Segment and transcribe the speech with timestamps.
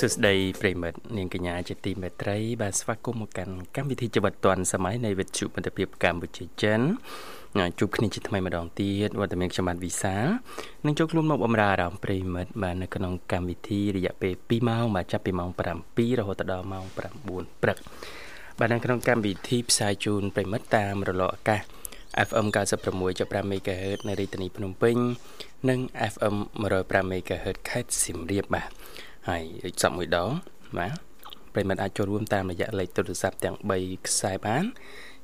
[0.00, 6.80] សួស្តីប្រិមិត្តនាងកញ្ញាជាទីមេត្រី បាទស្វាគមន៍មកកាន់កម្មវិធីជីវិតឌွန်សម័យនៃវិទ្យុមិត្តភាពកម្ពុជាចិន
[7.78, 10.16] ជួបគ្នាជាថ្មីម្ដងទៀតវត្តមានខ្ញុំបាទវិសា
[10.84, 17.78] នឹងចូលខ្លួនមកបម្រើអារម្មណ៍ប្រិមិត្តបាទនៅក្នុងកម្មវិធីរយៈពេល2ម៉ោងបាទចាប់ពីម៉ោង7រហូតដល់ម៉ោង9ព្រឹក
[18.58, 21.60] បាទនៅក្នុងកម្មវិធីផ្សាយជូនប្រិមិត្តតាមរលកអាកាស
[22.28, 22.46] FM
[22.94, 24.96] 96.5 MHz នៅរាជធានីភ្នំពេញ
[25.68, 25.80] និង
[26.12, 26.36] FM
[26.74, 28.70] 105 MHz ខេត្តសៀមរាបបាទ
[29.28, 30.30] ហើយលេខស័ព្ទមួយដង
[30.78, 30.92] បាទ
[31.54, 34.64] ប្រិមត្តអាចចូលរួមតាមរយៈលេខទូរស័ព្ទទាំង3ខ្សែបាន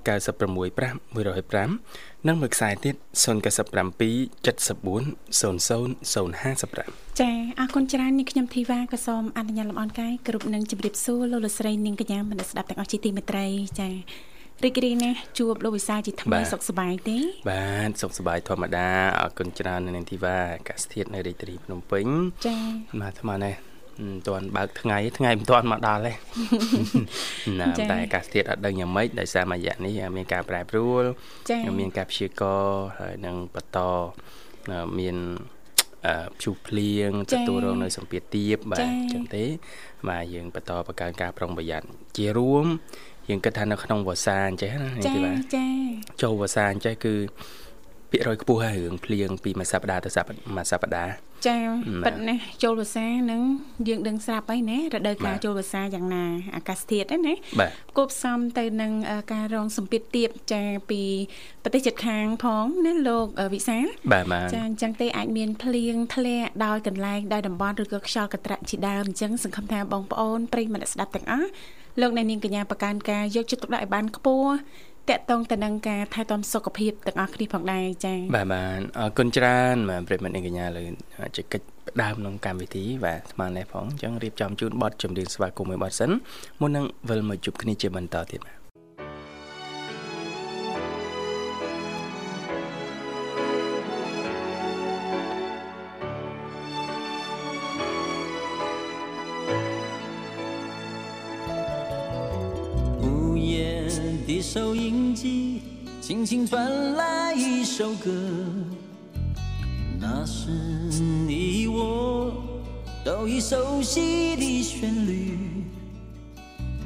[0.08, 3.26] 965 105និងមួយខ្សែទៀត097
[4.46, 5.54] 74 00
[6.14, 13.46] 055ចាអរគុណច្រើននាងខ្ញុំធីវ៉ាក៏សូមអនុញ្ញាតលំអរកាយគ្រប់នឹងជម្រាបសួរលោកលោកស្រីនាងកញ្ញាមនស្សស្ដាប់ទាំងអស់ជាទីមេត្រី
[13.80, 13.90] ចា
[14.64, 17.18] រីករាយណាស់ជួបលោកវិសាជាថ្មីសុខសប្បាយទេ
[17.50, 18.88] បាទសុខសប្បាយធម្មតា
[19.20, 22.06] អរគុណច្រើននៅនាងធីវ៉ាអាកាសធាតុនៅរាជធានីភ្នំពេញ
[22.46, 22.62] ចា៎
[23.02, 23.56] បាទថ្មនេះ
[24.00, 26.12] មិនទាន់បើកថ្ងៃថ្ងៃមិនទាន់មកដល់ទេ
[27.60, 31.04] ណាតែអាកាសធាតុអត់ដឹងយ៉ាងម៉េចដោយសារមួយរយៈនេះមានការប្រែប្រួល
[31.80, 32.66] មានការព្យាករ
[33.00, 33.80] ហើយនឹងបន្ត
[35.00, 35.18] មាន
[36.38, 39.46] ព្យុះភ្លៀងទទួលរងនៅសម្ពាធទាបបាទអញ្ចឹងទេ
[40.10, 42.66] បាទយើងបន្តបង្កើនការប្រុងប្រយ័ត្នជារួម
[43.30, 45.68] យើងគិតថានៅក្នុងវស្សាអញ្ចេះណានេះទេបាទចា
[46.22, 47.14] ចូលវស្សាអញ្ចេះគឺ
[48.10, 50.10] ភាគរយខ្ពស់ហើយរឿងភ្លៀងពីមួយសប្តាហ៍ទៅ
[50.58, 51.14] មួយសប្តាហ៍
[51.48, 51.58] ចា
[52.06, 53.42] ប៉ិតណាចូលវស្សានឹង
[53.88, 57.34] យើងដឹងស្រាប់ហើយណារដូវកាលចូលវស្សាយ៉ាងណាអាកាសធាតុណា
[57.98, 58.92] គប់សំទៅនឹង
[59.34, 61.02] ការរងសម្ពាធទៀបចាពី
[61.64, 63.78] ប្រទេសជិតខាងផងណាលោកវិសា
[64.12, 71.50] បាទចាអញ្ចឹងទេអាចមានភ្លៀងធ្លាក់ដោយកន្លែងដោយតំបន់ឬក៏ខ្យល់កន្ត្រាក់ជាដើមអញ្ចឹងសង្ឃឹមថាបងប្អូនប្រិយមិត្តស្ដាប់ទាំងអស់
[72.02, 74.54] លោកអ្នកនាងកញ្ញាបកានការយកចិត្តទុកដាក់ឲ្យបានខ្ពស់
[75.12, 80.84] តកតងទៅនឹងការថែទាំសុខភាពទាំងអស់គ្នាផងដែរចា៎បាទបាទអរគុណច្រើនបាទប្រិមត្តនាងកញ្ញាលើ
[81.36, 86.12] ជាកិច្ចផ្ដើមក្នុងកម្មវិធីបាទស្មាននេះផងអញ្ចឹងរៀបចំជូនបទចម្រៀងស្វាគមន៍មួយបទសិន
[86.62, 88.63] មុននឹងវិលមកជួបគ្នាជាបន្តទៀតបាទ
[105.14, 105.62] 机
[106.02, 108.12] 轻轻传来一首歌，
[110.00, 112.34] 那是你我
[113.06, 115.38] 都已熟悉的旋律。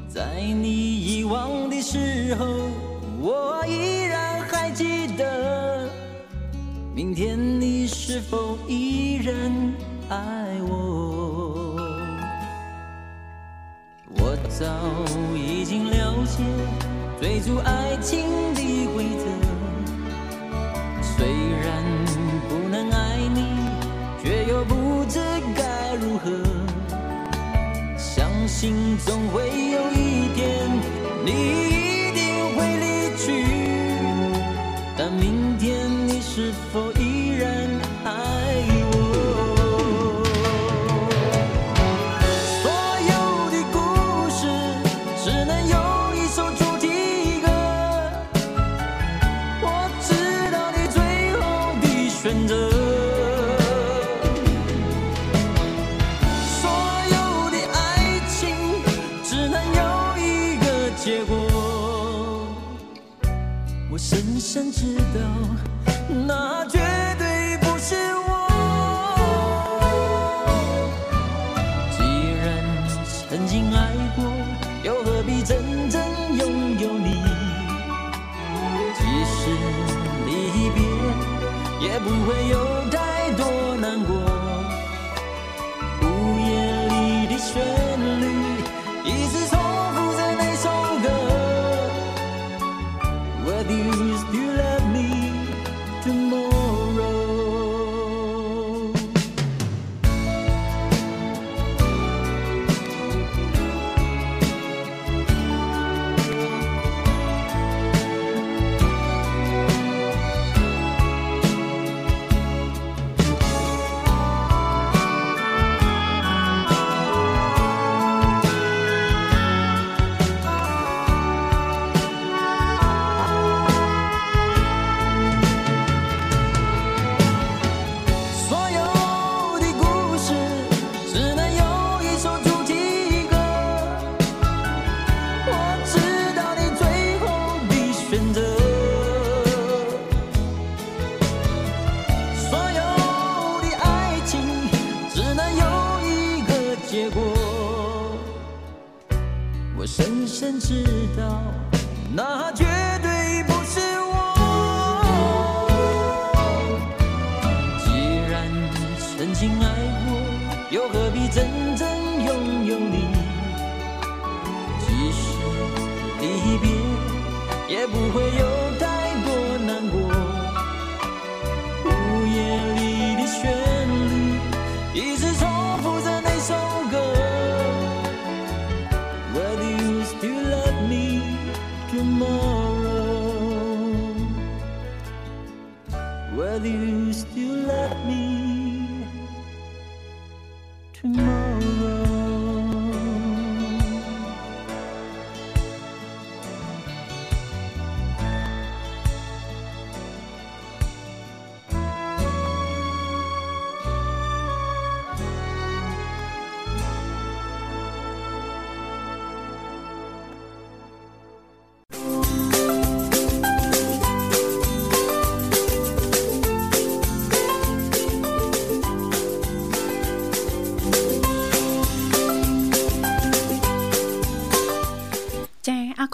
[0.07, 2.45] 在你遗忘的时候，
[3.19, 5.89] 我依然还记得。
[6.93, 9.35] 明天你是否依然
[10.09, 11.75] 爱我？
[14.15, 14.65] 我早
[15.35, 16.43] 已经了解。
[17.19, 19.25] 追逐爱情的规则，
[21.01, 21.83] 虽然
[22.47, 23.57] 不能爱你，
[24.23, 25.19] 却又不知
[25.55, 26.29] 该如何。
[27.97, 30.69] 相信总会有一天，
[31.25, 31.66] 你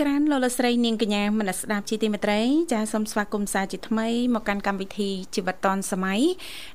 [0.00, 2.40] ច្រើនលោកលកស្រីនាងកញ្ញាមនស្ដាប់ជាទីមេត្រី
[2.72, 6.20] ចាសូមស្វាគមន៍សាជាថ្មីមកកាន់កម្មវិធីជីវិតឌွန်សម័យ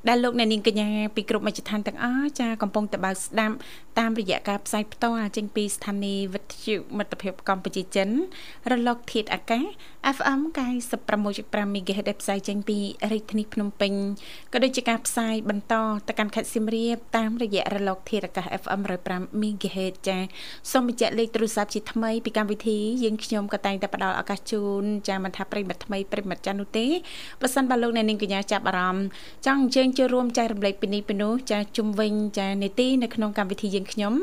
[0.07, 3.55] ដែលលោកអ្នកនាងកញ្ញាពីគ្រប់មជ្ឈដ្ឋានទាំងអស់ចាកំពុងតបស្ដាប់
[3.99, 8.09] តាមរយៈការផ្សាយផ្ទាល់ចេញពីស្ថានីយ៍វិទ្យុមិត្តភាពកម្ពុជាចិន
[8.71, 9.63] រលកធាតុអាកាស
[10.17, 10.39] FM
[10.93, 12.77] 96.5 MHz ដែលផ្សាយចេញពី
[13.11, 13.93] រាជធានីភ្នំពេញ
[14.53, 15.73] ក៏ដូចជាការផ្សាយបន្ត
[16.07, 18.81] ទៅកាន់ខេត្តសៀមរាបតាមរយៈរលកធាតុអាកាស FM
[19.11, 20.17] 105 MHz ចា
[20.71, 26.87] សូមបញ្ជាក់លេខទូរស័ព្ទជាថ្មីពីកម្មវិធីយើងខ្ញុំក៏តែងតែផ្ដល់ឱកាសជូនចាមិនថាប្រិមិត្តថ្មីប្រិមិត្តចាស់នោះទេ
[27.41, 29.05] បើសិនបើលោកអ្នកនាងកញ្ញាចាប់អារម្មណ៍
[29.45, 34.13] ចង់អញ្ជើញចូលរួមចែករំលែកពីនេះពីនោះចាជុំវិញចានេតិនៅក្នុងកម្មវិធីយើងខ្ញុំ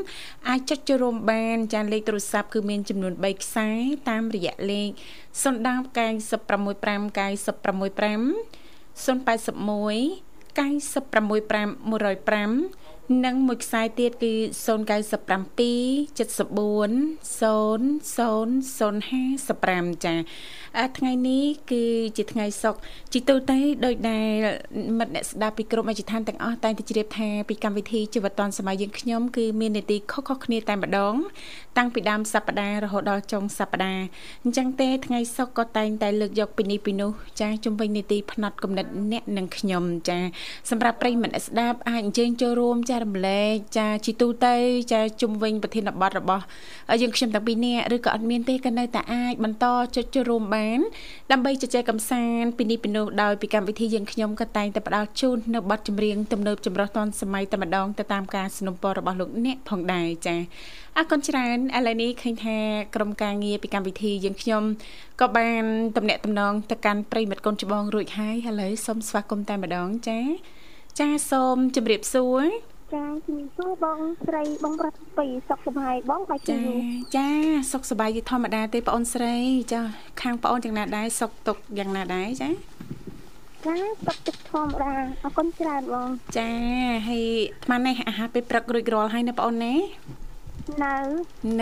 [0.48, 3.68] អាចចុចចូលរួមបានចាលេខទូរស័ព្ទគឺមានចំនួន3ខ្សែ
[4.10, 4.88] តាមរយៈលេខ
[5.42, 5.44] 010 965
[7.16, 8.20] 965
[8.96, 12.85] 081 965 105
[13.24, 14.32] និងមួយខ្សែទៀតគឺ
[14.66, 16.26] 097 74
[19.96, 20.14] 00055ចា
[20.98, 21.82] ថ្ងៃនេះគឺ
[22.16, 22.78] ជាថ្ងៃសុក្រ
[23.12, 24.28] ជីទូទៅដោយដែល
[24.98, 31.14] មិត្តអ្នកស្ដាប់ពីគ្រប់មជ្ឈដ្ឋានទាំងអស់តែងតែជ្រាបថាពីកម្មវិធីជីវិតឌွန်សម័យយើងខ្ញុំគឺមាននីតិខុសៗគ្នាតែម្ដង
[31.76, 34.04] តាំងពីដើមសប្ដាហ៍រហូតដល់ចុងសប្ដាហ៍
[34.44, 37.10] អញ្ចឹងទេថ្ងៃសុក្រក៏តែងតែលើកយកពីនេះពីនោះ
[37.40, 40.18] ចាជំវិញនីតិផ្នែកកំណត់អ្នកនិងខ្ញុំចា
[40.70, 44.55] សម្រាប់ប្រិយមិត្តអ្នកស្ដាប់អាចអញ្ជើញចូលរួមចារំលែកចាជីទូទៅ
[44.93, 46.43] ចាជំវិញប្រធានបទរបស់
[47.01, 50.79] យើងខ្ញុំទាំងពីរនាក់ឬក៏អត់មានទេក៏នៅតែអាចបន្តចុចចូលរួមបាន
[51.31, 60.35] ដើម្បីជជែកកម្សាន្តពីនេះពីនោះដោយពីកម្មវិធីយើងខ្ញុំក៏តែងតែផ្ដល់ជូននៅបទចម្រៀងទំនើបចម្រុះទាន់សម័យតែម្ដងទៅតាមការสนับสนุนរបស់លោកអ្នកផងដែរចា
[60.97, 62.57] អរគុណច្រើនឥឡូវនេះឃើញថា
[62.95, 64.63] ក្រុមការងារពីកម្មវិធីយើងខ្ញុំ
[65.21, 65.63] ក៏បាន
[65.97, 70.19] តំណាក់តំណងទៅកាន់ប្រិមិត្តកូនច្បងរួចហើយឥឡូវសូមស្វាគមន៍តែម្ដងចា
[70.99, 72.43] ចាសូមជម្រាបសួរ
[72.94, 76.60] ចាជំរាបសួរបងស្រីបងប្រុសពីសុខសប្បាយបងបាយចា
[77.16, 77.28] ចា
[77.72, 79.36] សុខសប្បាយធម្មតាទេបងអូនស្រី
[79.72, 79.80] ចា
[80.22, 82.48] ខាងបងអូនយ៉ាងណាដែរសុខទុកយ៉ាងណាដែរចា
[83.66, 83.74] ចា
[84.06, 84.92] សុខទុកធម្មតា
[85.24, 86.50] អរគុណច្រើនបងចា
[87.08, 89.74] ហើយអាត្មានេះអាហារពេលព្រឹករួចរាល់ហើយណាបងអូនណា
[90.84, 90.94] នៅ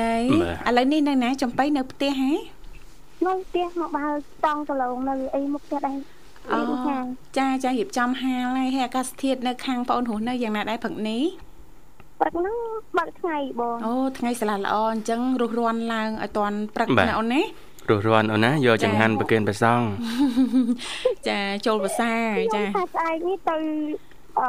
[0.01, 0.13] នៅ
[0.69, 2.33] ឥឡូវនេះនៅណាចំបៃនៅផ្ទះហ៎
[3.27, 4.07] នៅផ្ទះមកបើ
[4.45, 5.97] តង់កន្លងនៅអីមុខផ្ទះដែរ
[6.53, 6.61] អូ
[7.39, 11.23] ចាចារៀបចំហាលហើយហើយអាកាសធាតុនៅខាងបងអូនរស់នៅយ៉ាងណាដែរព្រឹកនេះ
[12.21, 12.57] ព្រឹកហ្នឹង
[12.99, 17.43] បើកថ្ងៃបងអូថ្ងៃស្លាល្អអញ្ចឹងរស់រាន់ឡើងឲ្យតាន់ព្រឹកណាអូនណា
[17.91, 19.81] រស់រាន់អូនណាយកចង្ហាន់ប្រគិនប្រសង
[21.29, 22.13] ចាចូលភាសា
[22.55, 23.57] ចាថាស្អែកនេះទៅ
[24.41, 24.49] អឺ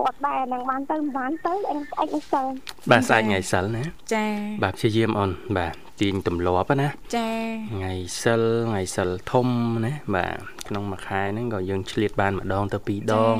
[0.00, 2.46] វត្តដែរនឹងបានទៅបានទៅអញស្អែកនេះសិល
[2.90, 4.24] បាទស្អែកថ្ងៃសិលណាចា
[4.62, 7.28] បាទព្យាយាមអូនបាទ ទាញទម្លាប់ណាចា
[7.72, 7.92] ថ្ងៃ
[8.22, 9.48] សិលថ្ងៃសិលធំ
[9.84, 13.36] ណាបាទក្នុងមួយខែហ្នឹងក៏យើងឆ្លៀតបានម្ដងទៅពីរដង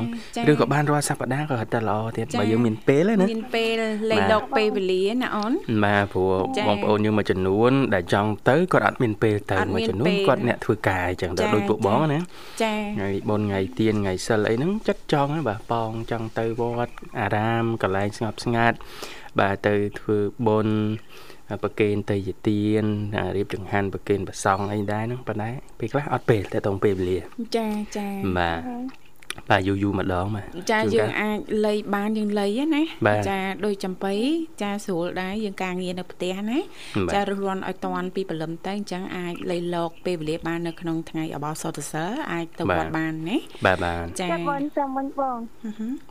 [0.51, 5.53] ឬក៏បានរាល់សប្ដាហ៍ក៏ហិតតែល្អទៀតបើយើងមានពេលណាមានពេលលេខដកពេលវេលាណាអូន
[5.85, 6.35] បាទព្រោះ
[6.69, 12.21] បងប្អូនយើងមួយចំនួន ដែលចង់ទៅគាត់អត់មានពេលទៅមួយចំនួនគាត់អ្នកធ្វើការអញ្ចឹងទៅដូចពួកបងណា
[12.63, 18.77] ចាថ្ងៃបុណ្យថ្ងៃទៀនថ្ងៃសិលអីហ្នឹងចិត្តចង់ណាបាទប៉ងចង់ទៅវត្តអារាមកន្លែងស្ងប់ស្ងាត់
[19.41, 20.77] បាទទៅធ្វើបុណ្យ
[21.63, 22.85] ប្រគេនតេយ្យទាន
[23.37, 27.19] រៀបចង្ហាន់ប្រគេនប្រសង់អីដែរហ្នឹងប៉ុន្តែពេលខ្លះអត់ពេលតែតងពេលវេលា
[27.57, 27.67] ចា
[27.97, 28.07] ចា
[28.39, 28.61] បាទ
[29.51, 32.83] បាទយូរយូរម្ដងបាទចាយើងអាចលៃបានយើងលៃណា
[33.29, 34.15] ចាដូចចំបៃ
[34.63, 36.59] ចាស្រួលដែរយើងការងារនៅផ្ទះណា
[37.15, 45.39] ចារស់រាន់ឲ្យតាន់ពីព្រលឹមទៅអញ្ចឹងអាចលៃលោកពេលវេលាបាននៅក្នុងថ្ងៃអបអរសតសើអាចទៅវត្តបានណាបាទបាទចាបងចាំវិញបង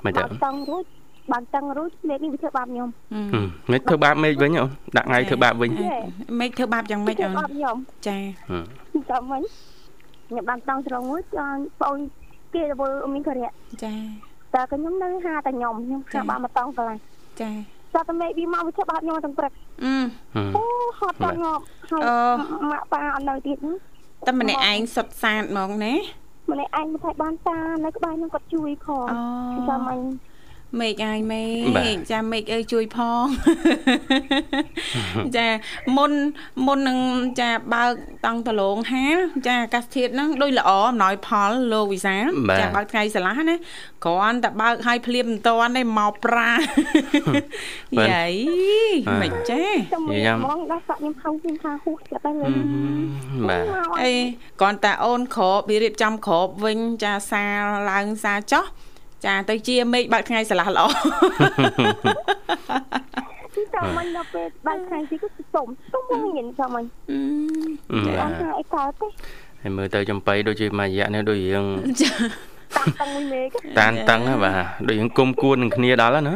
[0.06, 0.86] មិនទៅតង់រួច
[1.32, 5.72] បើកតឹងរួចមេឃនេះវាធ្វើបាបខ្ញុំហឹមហឹមមិនធ្វើបាបមេឃវិញអូនដាក់ថ្ងៃធ្វើបាបវិញ
[6.40, 7.76] មេឃធ្វើបាបយ៉ាងម៉េចធ្វើអូនបាបខ្ញុំ
[8.08, 8.18] ចា
[8.50, 9.42] ហឹមចាំមិញ
[10.30, 11.96] ខ្ញុំបានតង់ត្រង់មួយចង់បង
[12.54, 12.74] គេទៅ
[13.04, 13.50] អ៊ំមីក៏រៈ
[13.84, 13.94] ចា
[14.54, 17.00] តែខ្ញុំនៅហាតែខ្ញុំខ្ញុំចាំបានមកតង់កន្លែង
[17.42, 17.52] ចា
[17.94, 19.52] តែតែមេឃវាមកវាធ្វើបាបខ្ញុំទាំងព្រឹក
[19.84, 19.94] អឺ
[20.36, 20.64] ហឹមអូ
[21.00, 22.16] ហត់ដល់ងាប់ហើយអូ
[22.72, 23.74] ម៉ាក់ប៉ាអត់នៅទៀតណា
[24.28, 25.94] តែម្នាក់ឯងសុតសាតហ្មងណា
[26.52, 30.00] ម្នាក់ឯងមិនថាបានតានៅក្បែរខ្ញុំគាត់ជួយផងអូចាំមិញ
[30.80, 31.44] មេឃអាយមេ
[31.78, 33.26] បាទឃចាមេឃអើយជួយផង
[35.38, 35.48] ចា
[35.98, 36.12] មុន
[36.66, 37.00] មុននឹង
[37.40, 37.92] ចាបើក
[38.26, 43.56] តង់ដលងហាលចាអាកាសធាតុហ្នឹងដូចល្អអំណោយផលលោកវិសាលបាទចាបើកថ្ងៃស្រឡះណា
[44.06, 46.52] គ្រាន់តែបើកឲ្យភ្លាមមិនតាន់ទេមកប្រា
[47.98, 48.34] បាទយាយ
[49.22, 49.64] មិនចា
[49.94, 53.64] ចាំមើលយ៉ាំហ្មងដល់សាក់ខ្ញុំហៅខ្ញុំថាហ៊ូចិត្តទៅលើហឹមបាទ
[54.02, 54.14] អី
[54.62, 58.66] គ្រាន់តែអូនក្របវារៀបចំក្របវិញចាសាលឡើងសាចោះ
[59.26, 60.86] ចាទៅជាមេឃបើកថ្ងៃស្រឡះល្អ
[63.76, 66.86] ចាំមិញដល់ពេលបើកថ្ងៃទីគឺសុំសុំមកញ៉ាំចាំមិញ
[67.92, 69.08] អឺហឹមអបាទត់ថាអីកើតទេ
[69.62, 71.66] ហើយមើលទៅចំបៃដូចជាមួយរយៈនេះដូចរៀង
[72.02, 72.12] ចា
[72.78, 73.48] តាមតាំងមួយមេឃ
[73.80, 76.36] តានតឹងហ៎បាទដូចរៀងគុំគួននឹងគ្នាដល់ហើយណា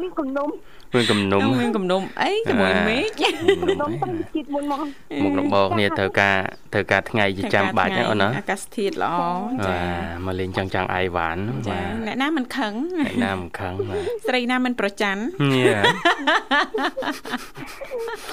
[0.00, 0.48] មានគំនុំ
[0.96, 3.22] មានគំនុំខ្ញុំមានគំនុំអីជាមួយមេឃ
[3.62, 4.80] គំនុំតាំងជាតិមុនមក
[5.22, 6.36] មុខរបរគ្នាត្រូវការ
[6.72, 12.72] ត្រូវការថ្ងៃជាចាំបាច់ណាអូនណាអាកាសធាតុល្អបាចាទមកលេងចង់ចង់អាយវ៉ាន់ចាបាទអ្នកណាមិនខឹង
[13.06, 15.22] អ្នកណាមិនខឹងបាទស្រីណាមិនប្រច័ណ្ឌ
[15.52, 15.80] ញ៉ា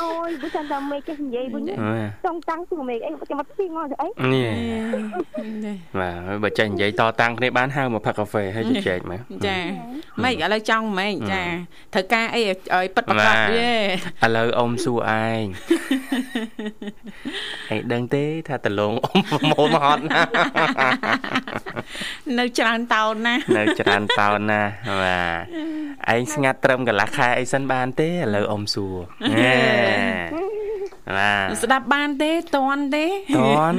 [0.01, 1.63] អូយបើចាំតែមេឃគេនិយាយវិញ
[2.25, 9.57] ចង់តាំងទូមេឃអីចាំមកទីមកទៅអីញ៉ាបាទបើចេះនិយាយតតាំងគ្នាបានហៅមកផឹកកាហ្វេហើយជជែកមកចា
[10.23, 11.43] ម៉េចឥឡូវចង់ម៉េចចា
[11.93, 12.52] ត្រូវការអីឲ្យ
[12.95, 13.71] ប៉ិតប្រកបបាទទេ
[14.25, 15.43] ឥឡូវអ៊ំសួរឯង
[17.73, 20.29] ឯងដឹងទេថាតលងអ៊ំប្រមូលមកហត់ណាស់
[22.39, 25.21] នៅច្រើនតោនណានៅច្រើនតោនណាស់បា
[26.09, 28.95] ទឯងស្ងាត់ត្រឹមកន្លះខែអីសិនបានទេឥឡូវអ៊ំសួរ
[29.45, 29.57] ណែ
[31.17, 33.05] បាទស្ដាប់បានទេតន់ទេ
[33.37, 33.39] ត
[33.71, 33.77] ន់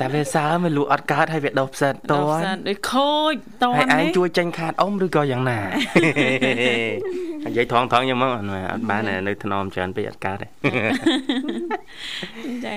[0.00, 5.58] តែវាសើមិនលូអត់កើតហើយវាដុសផ្សិតតដល់ន់ផ្សិតដូចខូចតហើយន់ឯងទេជួយចាញ់ខាតអ៊ំឬក៏យ៉ាងណា
[7.46, 10.46] និយាយថងថងយ៉ាងមកអត់អត់បាននៅថ្នមច្រើនពេកអត់កើតទេ
[12.66, 12.76] ចា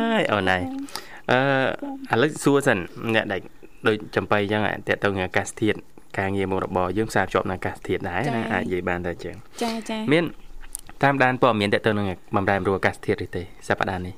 [0.00, 0.62] ហើយអូនហើយ
[2.10, 2.78] អឺឥឡូវសួរសិន
[3.14, 3.40] អ្នកដែល
[3.86, 5.78] ដូចចំបៃអញ្ចឹងតើតើអាកាសធាតុ
[6.18, 10.24] ការងារមុខរបរយើងផ្សារភ្ជាប់នឹងអាកាសធាតុដែរណាអាចនិយាយបានតែអញ្ចឹងចាចាមាន
[11.02, 14.14] តាមដានព័ត៌មានតើតើនឹងបំរែបំរួលអាកាសធាតុឬទេសប្តាហ៍នេះ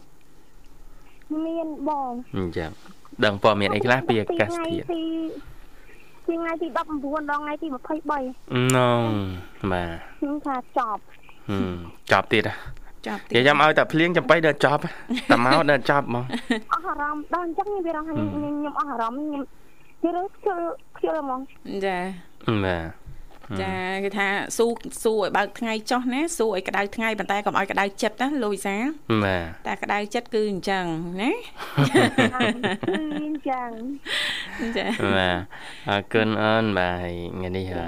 [1.46, 2.70] មានបងអញ្ចឹង
[3.24, 5.04] ដឹងព័ត៌មានអីខ្លះពីអាកាសធាតុទី
[6.26, 7.66] ទីថ្ងៃទី19ដល់ថ្ងៃទី
[8.20, 9.02] 23ណង
[9.72, 11.02] បាទខ្ញុំថាចប់
[11.48, 11.76] ហឹម
[12.12, 12.54] ចប់ទៀតហ៎
[13.06, 14.82] ចាប់និយាយចាំឲ្យតែភ្លៀងចំបៃដល់ចប់
[15.30, 16.24] តែមកដល់ចប់ហ្មង
[16.72, 19.44] អស់អារម្មណ៍ដល់អញ្ចឹងខ្ញុំវារស់ខ្ញុំខ្ញុំអស់អារម្មណ៍ខ្ញុំ
[20.04, 20.58] និយាយខ្ជិល
[20.96, 21.40] ខ្ជិលហ្មង
[21.86, 21.98] ចា
[22.64, 23.01] បាទ
[23.60, 24.66] ចាគេថាស៊ូ
[25.02, 28.76] ស៊ូឲ្យបើកថ្ងៃចោះណាស៊ូឲ្យក្តៅថ្ងៃប៉ុន្តែកុំឲ្យក្តៅចិត្តណាលូយសា
[29.24, 30.84] បាទតែក្តៅចិត្តគឺអញ្ចឹង
[31.22, 31.32] ណា
[31.88, 33.70] គឺអញ្ចឹង
[34.78, 35.38] ចាបាទ
[35.88, 37.86] អរគុណអូនបាទហើយថ្ងៃនេះអ่า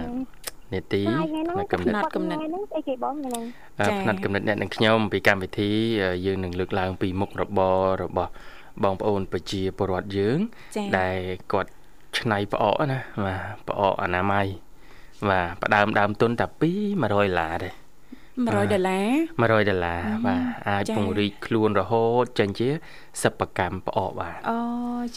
[0.73, 3.44] នេតិថ្ងៃហ្នឹងនៅកំណត់ថ្ងៃហ្នឹងអីគេបងថ្ងៃហ្នឹង
[3.80, 5.70] អ่าផ្នែកកំណត់អ្នកនឹងខ្ញុំពីកម្មវិធី
[6.02, 8.30] អឺយើងនឹងលើកឡើងពីមុខរបររបស់
[8.82, 10.38] បងប្អូនប្រជាពលរដ្ឋយើង
[10.76, 11.18] ចាដែល
[11.52, 11.70] គាត់
[12.18, 14.46] ឆ្នៃផ្អកណាបាទផ្អកអនាម័យ
[15.28, 16.64] បាទផ្ដើមដើមទុនតែ2
[17.02, 17.71] 100ដុល្លារទេ
[18.44, 19.06] 100ដុល្លារ
[19.40, 22.68] 100ដុល្លារបាទអាចចា៎ពង្រីកខ្លួនរហូតចេញជា
[23.23, 24.59] សិប្បកម្មផ្អកបាទអូ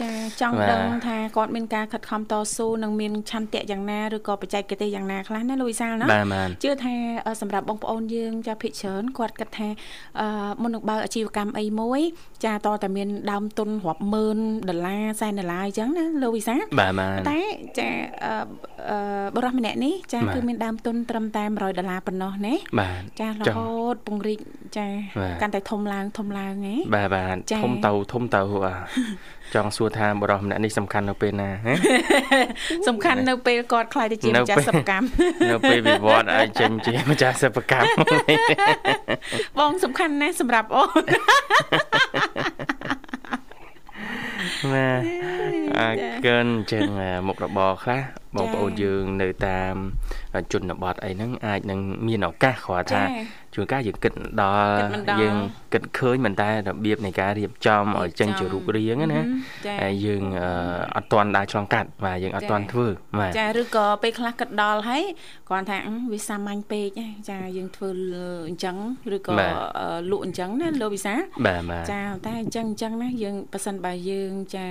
[0.01, 0.11] ចា
[0.41, 6.95] ចង់បាទដឹងថាគាត់មានការខិតខំតស៊ូនិងមានឆន្ទៈយ៉ាងណាឬក៏បច្ចេកទេសយ៉ាងណាខ្លះណាលូយសាលណាបាទបាទជឿថា
[7.27, 9.69] អឺសម្រាប់បងប្អូនយើងចាភិកច្រើនគាត់គិតថា
[10.19, 10.27] អឺ
[10.61, 12.01] មុននឹងបើកអាជីវកម្មអីមួយ
[12.45, 14.39] ចាតតែមានដើមទុនរាប់ម៉ឺន
[14.69, 17.39] ដុល្លារសែនដុល្លារអញ្ចឹងណាលោកវិសាលបាទបាទតែ
[17.79, 17.89] ចា
[18.23, 18.31] អឺ
[18.89, 18.97] អឺ
[19.35, 24.39] បរិះម្នាក់នេះចាបាទគឺមានដើមទុនត្រឹមតែ100ដុល្លារប៉ុណ្ណោះណាបាទចារចុះហូតពង្រីក
[24.77, 24.87] ចា
[25.21, 28.75] បាទកាន់តែធំឡើងធំឡើងហ៎បាទបាទចា៎ធំទៅធំទៅអា
[29.55, 31.73] ចង់សួរថាបរិសម្នាក់នេះសំខាន់នៅពេលណាហ៎
[32.87, 35.07] សំខាន់នៅពេលគាត់ខ្លាយទៅជានៅម្ចាស់ពេលសិប្បកម្ម
[35.51, 37.87] នៅពេលវិវត្តឲ្យចេញជាម្ចាស់សិប្បកម្ម
[39.59, 41.03] បងសំខាន់ណាស់សម្រាប់អូន
[44.71, 45.01] បាទ
[45.79, 45.89] អើ
[46.25, 48.01] កិនចឹងអាមុខរបរខ្លះ
[48.35, 49.73] បងប្អូនយើងនៅតាម
[50.53, 53.03] ជនបទអីហ្នឹងអាចនឹងមានឱកាសគ្រាន់ថា
[53.57, 55.35] ជួនកាលយើងគិតមិនដល់គិតមិនដល់យើង
[55.73, 59.21] គិតឃើញមិនតែរបៀបនៃការរៀបចំឲ្យចេញជារូបរាងណា
[59.65, 60.49] ចាហើយយើងអឺ
[60.95, 62.87] អត់ទាន់ដើរឆ្លងកាត់បាទយើងអត់ទាន់ធ្វើ
[63.19, 65.03] បាទចាឬក៏ពេលខ្លះគិតដល់ហើយ
[65.49, 67.89] គាត់ថាអឺវាសាមញ្ញពេកណាចាយើងធ្វើ
[68.49, 68.75] អញ្ចឹង
[69.15, 71.13] ឬក៏បាទអឺលក់អញ្ចឹងណាលោកវិសា
[71.45, 74.67] បាទបាទចាតែអញ្ចឹងអញ្ចឹងណាយើងប៉ះសិនបើយើងចា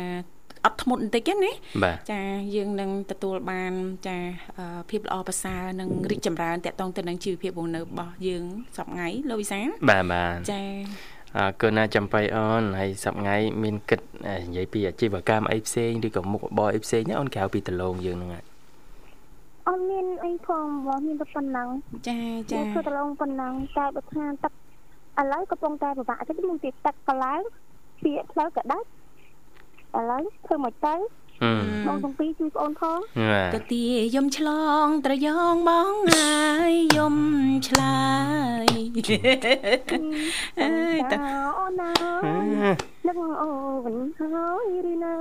[0.67, 2.21] អត់ធ្មត់បន្តិចណាបាទចា
[2.55, 3.73] យើងនឹងទទួលបាន
[4.07, 4.17] ចា
[4.59, 8.45] អឺភាពល្អប្រសើរនិងរីកចម្រើនតកតងទៅនឹងជីវភាពរស់នៅរបស់យើង
[8.79, 10.63] សប្ងៃលោកវិសាលបាទបាទចា
[11.37, 18.45] អរគុណណាចំបៃអូនហើយសប្ងៃមានគិតអឺនិយាយពីអាជីវកម្មអីផ្សេងឬក៏មុខរបរអីផ្សេងណាអូនក្រៅពីដលងយើងហ្នឹងហ่ะ
[19.69, 21.69] អត់មានអីផងបងមានតែប៉ុណ្ណឹង
[22.09, 22.19] ចា
[22.53, 24.53] ចាចាធ្វើតឡងប៉ុណ្ណឹងតែបើថាទឹក
[25.21, 27.41] ឥឡូវកំពុងតែពិបាកតិចមានពីទឹកកន្លែង
[28.03, 28.87] ពីផ្លូវក៏ដាច់
[29.99, 30.95] ឥឡូវធ្វើមកទៅ
[31.43, 32.99] ហឹមបងទាំងពីរជួយប្អូនផង
[33.31, 33.83] បាទទៅទី
[34.15, 34.49] យំឆ្ល
[34.83, 36.37] ងត្រយងបងហើ
[36.71, 37.17] យយំ
[37.69, 38.01] ឆ្លើ
[38.65, 38.69] យ
[40.61, 41.19] អើយតើ
[41.59, 41.93] អូនណា
[43.09, 43.53] នឹងអូ
[43.93, 45.15] នហើយឬនៅ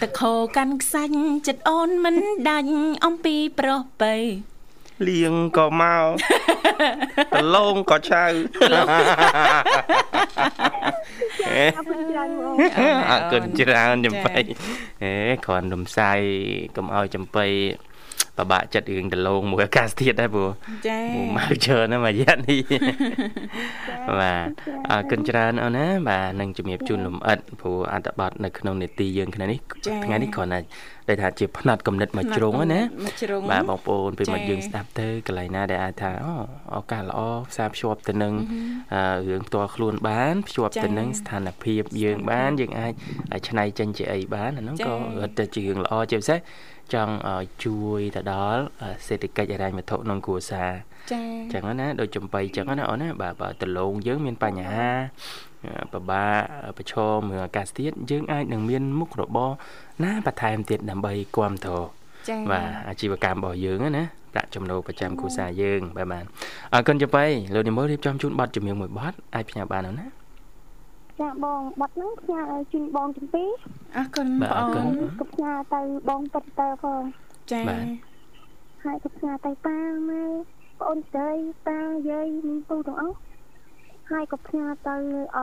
[0.00, 2.16] តខោកាន់ខ្សាច់ចិត្តអូនមិន
[2.48, 2.72] ដាច់
[3.04, 4.14] អំពីប្រុសបៃ
[5.08, 6.06] លៀងក៏មក
[7.34, 8.24] ដលងក៏ឆៅ
[11.50, 12.54] អរគុណច្រើនបង
[13.10, 14.34] អរគុណច្រើនចំបៃ
[15.02, 15.12] អេ
[15.44, 16.18] គ្រាន់រំសាយ
[16.76, 17.46] កុំឲ្យចំបៃ
[18.38, 20.50] បបាក់ចិត្តរឿងដលងមួយអាកាសធាតុដែរព្រោះ
[20.88, 22.60] ចាមកមកច្រើនណាស់មួយរយៈនេះ
[24.20, 24.48] បាទ
[24.90, 29.58] អរគុណច្រើនអូនណាបាទនឹងជំរាបជូនលំអិតព្រោះអត្ថបទនៅក្នុងនេតិយើងថ្ងៃនេះ
[30.04, 30.60] ថ្ងៃនេះគ្រាន់តែ
[31.08, 36.34] ដែលថាជាផ្នែកកំណត់មួយជ្រុងណាមួយជ្រុងបាទបងប្អូនពេលមកចា៎យើងស្ដាប់ទៅកន្លែងណាដែលអាចថាអូ
[36.78, 37.20] ឱកាសល្អ
[37.50, 38.34] ផ្សារភ្ជាប់ទៅនឹង
[38.94, 42.92] អឺរឿងផ្ទាល់ខ្លួនបានភ្ជាប់ចា៎ទៅនឹងស្ថានភាពយើងបានយើងអាច
[43.48, 46.38] ឆ្នៃចេញជាអីបានអាហ្នឹងចា៎ក៏រត់ទៅជារឿងល្អជាពិសេស
[46.94, 50.70] ចង់ឲ្យជួយទៅដល់អឺសេដ្ឋកិច្ចហិរញ្ញវត្ថុក្នុងគ្រួសារ
[51.12, 55.53] ចាចឹងណាដូចចំបៃចឹងណាអូនណាបាទបើដលងយើងមានបញ្ហាអឺ
[55.92, 56.40] ពិបាក
[56.78, 59.50] ប្រឈមរឿងអាកាសធាតុយើងអាចនឹងមានមុខរបរ
[60.04, 61.84] ណាបន្ថែមទៀតដើម្បីគ្រប់គ្រង
[62.28, 66.24] ចាបាទអាជីវកម្មរបស់យើងហ្នឹងណាប្រាក់ចំណូលប្រចាំគ្រួសារយើងបាទបាទ
[66.72, 67.24] អរគុណចំបៃ
[67.54, 70.06] លោកនិមលរៀបចំជូនប័ណ្ណជំនឿមួយប័ណ្ណអាចផ្ញើបានអូនណា
[71.20, 73.48] ចាបងបាត់ហ្នឹងផ្ញើឲ្យជូនបងទាំងពីរ
[73.96, 77.02] អរគុណបាទបងអរគុអូណនក៏ផ្ញើទៅបងពិតទៅផង
[77.52, 77.84] ចាបាទ
[78.84, 80.24] ហើយក៏ផ្ញើទៅប៉ាម៉ែ
[80.80, 81.30] ប្អូនស្រី
[81.68, 83.16] តាយាយមីងពូទាំងអស់
[84.09, 84.95] ហើយក៏ផ្ញើទៅ
[85.37, 85.39] អ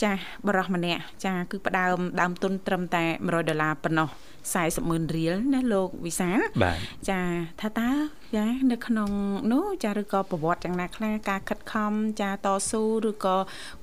[0.02, 4.10] ចាស់បរោះម្នាក់ចាគឺផ្ដើមដើមទុនត្រឹមតែ100ដុល្លារប៉ុណ្ណោះ
[4.54, 6.78] 40ម៉ឺនរៀលណាលោកវិសាលបាទ
[7.10, 7.20] ចា
[7.60, 7.90] ថាតើ
[8.36, 9.10] ចានៅក្នុង
[9.52, 13.36] នោះចាឬក៏ប្រវត្តិយ៉ាងណាខ្លះការខិតខំចាតស៊ូឬក៏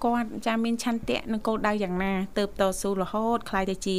[0.04, 3.98] គាត់ចាមានឆន្ទៈនិងគោលដៅយ៉ាងណាទៅតស៊ូរហូតខ្លាយទៅជា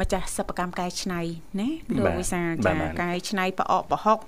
[0.00, 1.20] ម្ចាស់សិប្បកម្មកែច្នៃ
[1.60, 1.68] ណា
[2.04, 4.18] លោកវិសាលចាកែច្នៃប្រអកប្រហុក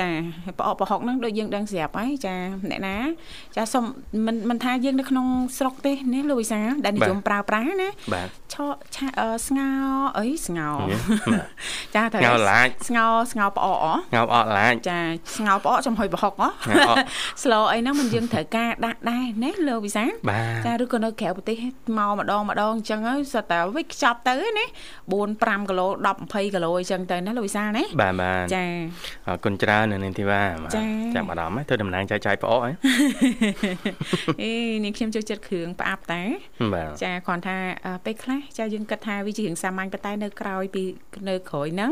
[0.00, 0.10] ចា
[0.58, 2.34] ប្រអកប្រហុកហ្នឹងដូចយើងដឹងស្រាប់ហើយចា
[2.70, 2.96] អ្នកណា
[3.56, 3.84] ចាសុំ
[4.26, 5.26] មិនមិនថាយើងនៅក្នុង
[5.58, 9.70] ស្រុកទេណាលោកវិសាលដែលនិយមប្រើប្រាស់ណាបាទឆក់ឆាអឺស្ងោ
[10.18, 10.68] អីស្ងោ
[11.32, 11.46] បាទ
[11.96, 15.00] ចាតែស្ងោឡាចស្ងោស្ងោផ្អកអងោបអត់ឡាចចា
[15.36, 16.96] ស្ងោផ្អកចំហុយប្រហុកអស្ងោផ្អក
[17.42, 21.56] ស្លអីហ្នឹងមិនយើងត្រូវការដាក់ដែរណាលោកវិសាលបាទចាឬក៏នៅក្រៅប្រទេស
[21.98, 24.66] មកម្ដងម្ដងអញ្ចឹងហើយសុទ្ធតែវិចខ្ចប់ទៅណា
[25.10, 28.64] 4 5គីឡូ10 20គីឡូអញ្ចឹងទៅណាលោកវិសាលណាបាទបាទចា
[29.26, 32.70] អរគុណច្រើននៅនាងធីវ៉ាបាទចា៎ចាំអារម្មណ៍ទៅតំណាងចែកចាយប្អកហ៎
[34.42, 34.52] អេ
[34.84, 36.22] នាងខ្ញុំចូលចិត្តគ្រឿងផ្អាប់តែ
[36.74, 40.82] បាទចាគ្រាន់ថាអឺពេលខ្លះចាយើងគិតថាវាជារឿងសាមញ្ញប៉ុន្តែនៅក្រោយពី
[41.28, 41.90] នៅក្រោយហ្នឹង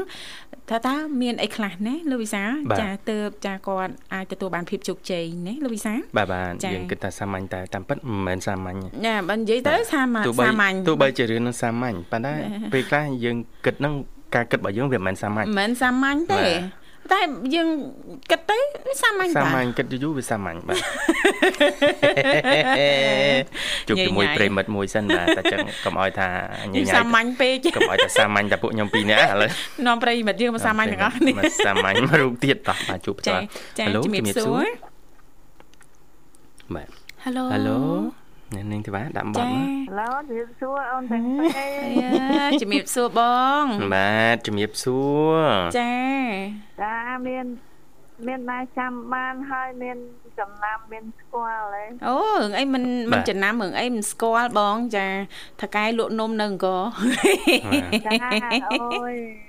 [0.70, 12.34] ថាតើមានអីខ្លះណាលោកវិសាលចាទើបចាគាត់អាចទទួលបានភាពជោគជ័យណាលោកវិសាបាទបាទចា៎យើងគិតថាសាមញ្ញតែតាមពិតមិនមែនសាមញ្ញទេណាបើនិយាយទៅសាមញ្ញទោះបីសាមញ្ញទោះបីជារឿងនឹងសាមញ្ញប៉ុន្តែ
[12.72, 13.94] ពេលខ្លះយើងគិតនឹង
[14.34, 16.50] ការគិតរបស់យើងវាមិនមែនសាមញ្ញមិនមែនសាមញ្ញទេបា
[16.84, 17.20] ទ តែ
[17.54, 17.68] យើង
[18.30, 20.78] គិតទៅវាសាមញ្ញសាតាមញ្ញគិតយូរៗវាសាមញ្ញបាទ
[23.88, 26.28] ជួបជាមួយញ៉ៃញ៉ៃប្រិមិត្តមួយសិនបាទតែចឹងកុំឲ្យថា
[26.72, 29.50] ញយើងញ៉ៃសាមញ្ញពេកកុំឲ្យតែសាមញ្ញតែពួកខ្ញុំពីរនាក់ឥឡូវ
[29.86, 33.44] នាំប្រិយមិត្តយើងមកសាមញ្ញទាំងអស់គ្នាមកសាមញ្ញមករូបទៀតតោះបាទជួបផ្ចាទាល់
[33.78, 34.68] ចា Hello ជំរាបជំរាបសួសួររ
[36.74, 36.88] បាទ
[37.24, 43.20] Hello Hello អ្នកនាងធីវ៉ាដាក់បចាទមកឡូជម្រាបសួរអូនទាំងពីរអាជំរាបសួរប
[43.62, 45.00] ង បាទជំរាបសួ
[45.34, 45.40] រ
[45.78, 45.94] ចា
[46.82, 47.46] ចាមាន
[48.26, 49.96] មានដែរចាំបានហើយមាន
[50.38, 55.06] ចំណាំមានស្គាល់ហ៎អូរឿងអីមិនមិនចំណាំរឿងអីមិនស្គាល់បង ចា
[55.60, 56.82] ថកែលក់នំនៅអង្គរ
[58.06, 58.12] ចា
[58.72, 59.47] អូយ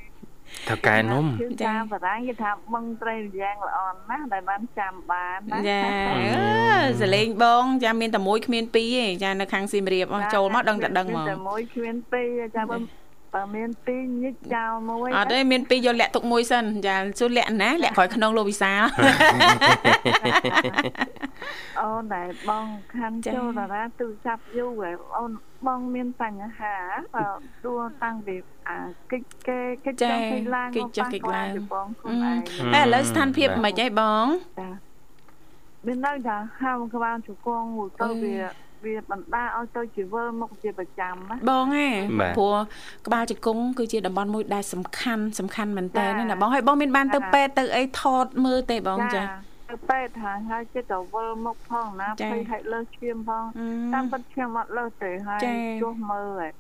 [0.69, 5.79] ថៅកែនំគឺថាបារាំងគេថាបឹងត្រីយ៉ាងល្អណាស់ដែលបានចាំបានណាចា
[6.11, 12.77] អឺសលេងបងចាមានតែមួយគ្មានពីរទេចានៅខាងសៀមរាបអស់ចូលមកដឹងតែដឹងហ្មងតែមួយគ្មានពីរចាបើ
[13.35, 18.81] បើមានពីរញិចចោលមួយអត់ទេមានពីរយកលាក់ទុកមួយសិនចាសួរលាក់ណាលាក់ក្រោយខ្នងលោកវិសាល
[21.79, 25.31] អូនដែលបងខាន់ចា៎ចូលតារាទូរស័ព្ទយូរហើយអូន
[25.67, 26.75] បងមានបញ្ហា
[27.15, 27.25] បើ
[27.65, 28.35] ដួលតាំងពី
[28.67, 28.77] អា
[29.11, 32.37] កិច្ចគេកិច្ចចុះកិច្ចឡើងមកប៉ះពាល់ពីបងខ្លួនឯង
[32.75, 34.25] តែឥឡូវស្ថានភាពមិនអីបង
[34.59, 34.69] ចា
[35.85, 38.35] មានន័យថាហាមក្បាលជង្គង់មួយទៅវា
[38.85, 42.55] វាបណ្ដាឲ្យទៅជាវិលមុខជាប្រចាំណាបងហ៎បាទព្រោះ
[43.07, 49.21] ក្បាលជង្គង់គឺជាតំបន់មួយដែលសំខាន់សំខាន់មែនតើចា៎ណាបងហើយបងមានបានទៅចា៎ពេទ្យទៅអីថតមើលទេបងចា
[49.69, 56.51] ទៅពេទ្យថាហើយចិត្តទៅវិលមុខផងណាចា៎ភ័យហិចលើសឈាមផងអឺតាមពិតឈាមអត់លើសទេហើយចា៎ជួសមើលហើយ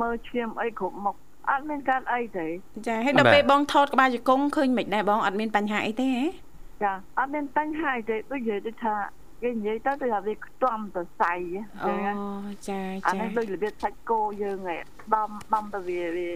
[0.00, 1.16] មើលឈាមអីគ្រប់មុខ
[1.50, 2.46] អត់មានកើតអីទេ
[2.88, 6.24] ចាហើយដល់ពេលបងថតក្បាលជង្គង់ឃើញមិនដែរបងអត់មានបញ្ហាអីទេហ៎
[6.84, 8.94] ចាអត់មានបញ្ហាអីទេដូចនិយាយទៅថា
[9.42, 11.32] គេនិយាយទៅទៅថាវាខ្ទាំទៅសៃ
[11.84, 12.16] អូហ្នឹង
[12.68, 16.28] ចាអាចានេះដូចរបៀបសាច់គោយើងឯងដំដំទៅវាវា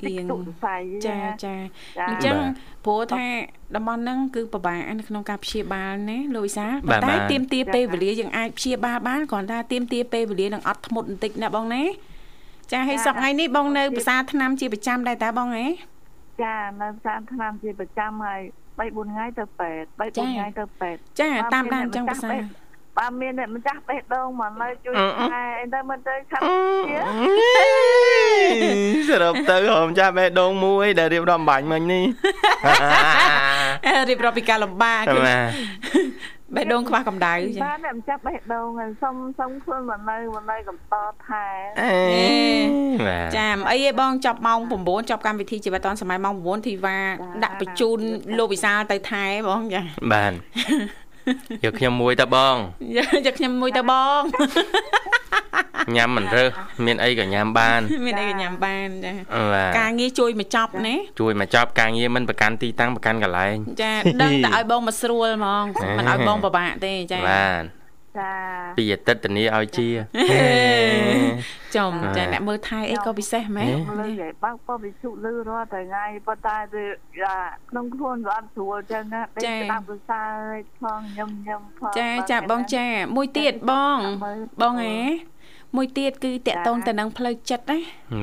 [0.00, 1.54] ខ្ទេចទុកសរសៃចាចា
[1.98, 2.36] ចាអញ្ចឹង
[2.84, 3.26] ព្រោះថា
[3.76, 11.82] តំបន់ហ្នឹងគឺពិបាកនៅក្នុងការព្យាបាលណាលោកវិសាលបាទប៉ុន្តែបាទទៀមទាពេលវេលាយើងអាចព្យាបាលបានគ្រាន់តែទៀមទាពេលវេលានឹងអត់ធ្មត់បន្តិចណាបងណា
[12.72, 15.66] ចាហើយសប្តាហ៍ថ្ងៃនេះបងនៅភាសាថ្នាំជាប្រចាំដែរតាបងហ៎
[16.42, 18.40] ចានៅសានឆ្នាំជាប្រចាំហើយ
[18.78, 22.30] 3 4ថ្ងៃទៅពេទ្យ3 4ថ្ងៃទៅពេទ្យចាតាមដានអញ្ចឹងភាសា
[23.00, 24.94] បើមានអ្នកម្ចាស់បេះដូងមកនៅជួយ
[25.32, 26.42] ថែអីទៅមិនទៅខាត់
[26.88, 26.98] ជា
[29.08, 32.04] សរុបទៅហមចាស់បេះដូងមួយដែលរៀបរាប់បាញ់មិញនេះ
[34.08, 35.50] រៀបរាប់ពីការលំបាកបាទ
[36.56, 40.94] បេះដូងខ្វះកម្ដៅចាបាទអ្នកម្ចាស់បេះដូងហើយសុំសុំខ្លួនមកនៅមកនៅកំត
[41.28, 41.46] ថែ
[41.82, 41.96] អេ
[43.06, 46.98] បាទចាមិនអីទេបងចប់ម៉ោង9ចប់កម្មវិធីជីវិតឌុនសម័យម៉ោង9ធីវ៉ា
[47.44, 47.98] ដាក់បញ្ជូន
[48.38, 49.82] លោកវិសាលទៅថែបងចា
[50.12, 50.32] បាន
[51.64, 52.56] យកខ្ញុំមួយតើបង
[53.26, 54.22] យកខ្ញុំមួយទៅបង
[55.96, 56.50] ញ៉ាំមិនរើស
[56.86, 59.12] មានអីក៏ញ៉ាំបាន មានអីក៏ញ៉ាំបានចា
[59.52, 65.64] បាទការងារជួយមកចប់ណាជួយមកចប់ការងារមិនប្រកាន់ទីតាំងប្រកាន់កន្លែងចាដឹងតែឲ្យបងមកស្រួលហ្មង
[65.98, 67.79] មិនឲ្យបងពិបាកទេចាបាទ
[68.18, 68.32] ចា
[68.78, 69.88] ពីអាទិត្យធានាឲ្យជា
[71.76, 77.36] ចំចាអ្នកមើលថៃអីក៏ពិសេសមែនហេលើយឲ្យបើកពោវិជុលឺរាល់តែថ្ងៃប៉ុន្តែវា
[77.70, 80.22] ក្នុងខ្លួនវាអត់ស្រួលចឹងណាដេកស្ដាប់ភាសា
[80.82, 83.98] ផងញឹមញឹមផងចាចាបងចាមួយទៀតបង
[84.60, 84.98] បងហ៎
[85.76, 87.78] មួយទៀតគឺតកតងទៅនឹងផ្លូវចិត្តណា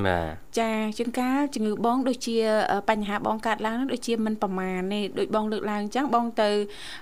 [0.05, 2.35] បាទចាជួនកាលជំងឺបងដូចជា
[2.71, 6.49] អឺបញ្ហាបងកើតឡើងហ្នឹងដូចជាមិនប្រមាណទេដូចបងលើកឡើងអញ្ចឹងបងទៅ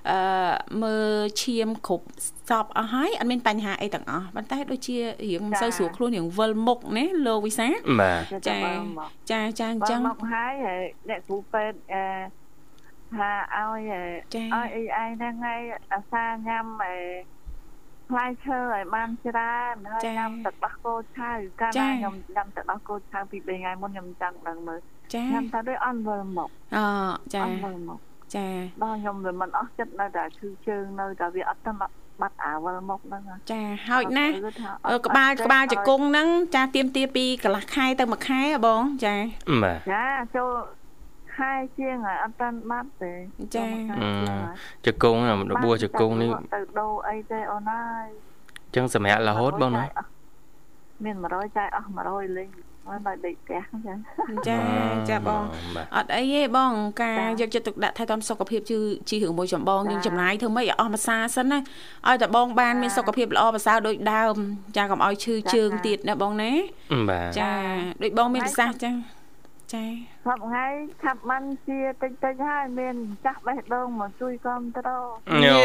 [0.10, 0.19] អឺ
[0.84, 1.10] មើល
[1.41, 2.05] ឈាមគ្រប់
[2.49, 7.67] សពអស់ហើយអត់មានបញ្ហាអីទាំងអស់ប៉ុន្តែដូចជារៀងមិនសូវស្រួលខ្លួនរៀងវិលមុខណាលោកវិសា
[8.01, 8.58] បាទចា
[9.31, 10.53] ចាចាអញ្ចឹចឹងងមកហើយ
[11.10, 12.45] អ្នកគ្រូពេទ្យអឺ
[13.15, 13.91] ថាឲ្យ
[14.36, 15.62] ចាឲ្យអីឯងហ្នឹងហើយ
[15.93, 16.95] អាសាញ៉ាំអី
[18.09, 24.79] ផ្លែឈើឲ្យបានច្រើនហើយញ៉ាំទឹកដោះគោឆៅកាលណាខ្ញុំញ៉ាំទឹកដោះគោឆៅពី3ថ្ងៃមុនខ្ញុំចង់ដឹងមើល
[25.13, 26.79] ចាញ៉ាំតែដូចអន់វិលមកអ
[27.33, 27.99] ចាអន់វិលមក
[28.35, 28.47] ចា
[28.83, 31.71] ដល់ខ្ញុំវាមិនអស់ចិត្តនៅតែឈឺជើងនៅតែវាអត់ទៅ
[32.21, 34.27] បាត់អាវលមកហ្នឹងចាហើយណា
[34.89, 39.15] អឺក្បាលក្បាលជង្គង់ហ្នឹងចាទៀមទាពីកន្លះខែទៅមួយខែហ៎បងចា
[39.63, 40.51] បាទចាចូល
[41.38, 43.13] ខែជាងហើយអត់តាន់បាត់ទេ
[43.56, 43.65] ចា
[44.86, 45.19] ជង្គង់
[45.52, 48.08] របួសជង្គង់នេះទៅដូរអីទេអូនអើយ
[48.76, 49.86] ចឹងសម្រាប់រហូតបងណា
[51.04, 52.50] មាន100ចាយអស់100លេង
[52.88, 53.98] មកដល់ដេកផ្ទះចឹង
[54.48, 54.58] ចា
[55.10, 55.43] ចាបង
[55.76, 61.60] បាទអត់អីទេបងការចា៎យកចិត្តទុកដាក់ថែទាំសុខភាពគឺជារឿងមួយចម្បងយើងចំណាយធ្វើម៉េចឲ្យអស់មួយសាសិនណា
[62.08, 64.36] ឲ្យតែបងបានមានសុខភាពល្អប្រសើរដូចដើម
[64.78, 66.52] ចាកុំឲ្យឈឺជើងទៀតណាបងណា
[67.10, 67.52] បាទចា
[68.04, 68.91] ដូចបងមានប្រសាសន៍ចា
[69.73, 69.84] ចា
[70.25, 70.65] សប្ថ្ងៃ
[71.04, 74.89] ឆាប់បានជាតិចតិចហើយមានចាស់បេះដូងមកជួយគ្រប់ត្រ
[75.45, 75.58] យោ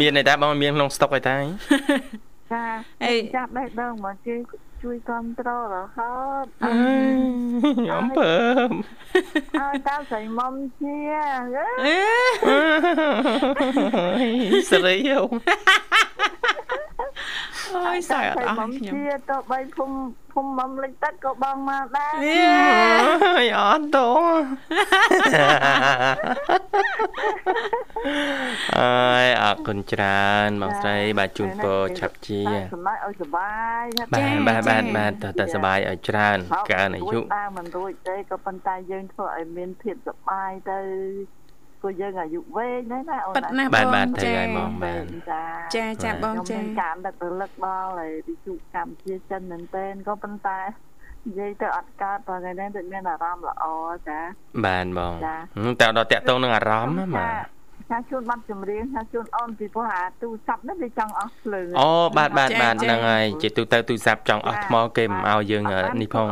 [0.00, 1.36] មានតែបងមានក្នុងស្តុកឯតា
[2.52, 2.64] ចា
[3.04, 4.40] អីចាស់បេះដូងមកជួយ
[4.82, 8.36] ជួយគ្រប់ត្ររហូតខ្ញុំពើ
[8.68, 8.70] ម
[9.60, 10.96] អើតើស្រីមុំជា
[14.70, 15.20] ស្រីយោ
[17.76, 19.96] អូយសើចអត់អស់ខ្ញុំជាទៅបីភូមិ
[20.32, 22.12] ភូមិមុំលិចទឹកក៏បងមកដែរ
[23.26, 24.10] អើយអត់តោ
[28.80, 32.42] អើយអរគុណច្រើនបងស្រីបាទជូនពរឆាប់ជា
[32.74, 33.52] សម្រាប់ឲ្យសុបា
[33.82, 36.38] យបាទបាទបាទបាទតើតើសុបាយឲ្យច្រើន
[36.72, 40.78] កើនអាយុតាមមិនរួចទេក៏ប៉ុន្តែយើងធ្វើឲ្យមានភាពសុបាយទៅ
[41.80, 45.02] ព្រោះយើងអាយុវែងហើយណាអូនប៉ិតណាបងបាទបាទទៅហើយហ្មងបាទ
[45.76, 50.60] ចាចាបងចាខ្ញុំការដឹករលឹកដល់ហើយវិទ្យុកម្ពុជាចិនមែនតើក៏ប៉ុន្តែ
[51.26, 53.64] និយាយទៅអត់កើតបើថ្ងៃនេះដូចមានអារម្មណ៍ល្អ
[54.08, 54.18] ចា
[54.66, 55.14] បានបង
[55.80, 57.57] តែដល់តាក់ទងនឹងអារម្មណ៍បាទ
[57.90, 65.62] ថាជួនបាត់ចម្រៀងថាជួនអូនពីព្រោះអាទូរស័ព្ទនេះវាចង់អស់ភ្លើងអូបាទបាទបាទហ្នឹងហើយជាទូទៅទូរស័ព្ទចង់អស់ថ្មគេមិនឲ្យយើង
[66.00, 66.26] នេះផង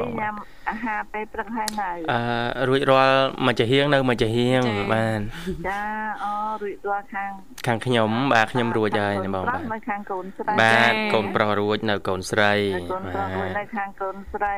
[0.00, 0.34] បងញ៉ាំ
[0.70, 5.20] អាហារពេលព្រឹកហើយនៅអឺរួចរាល់មួយចាហៀងនៅមួយចាហៀងបាទ
[5.68, 5.80] ចា
[6.24, 7.30] អូរួចរាល់ខាង
[7.66, 12.52] ខាងខ្ញុំបាទខ្ញុំរួចហើយបងបាទនៅខាងកូនស្រីបាទកូនប្រុសរួចនៅកូនស្រី
[12.92, 14.56] កូនប្រុសរួចនៅខាងកូនស្រី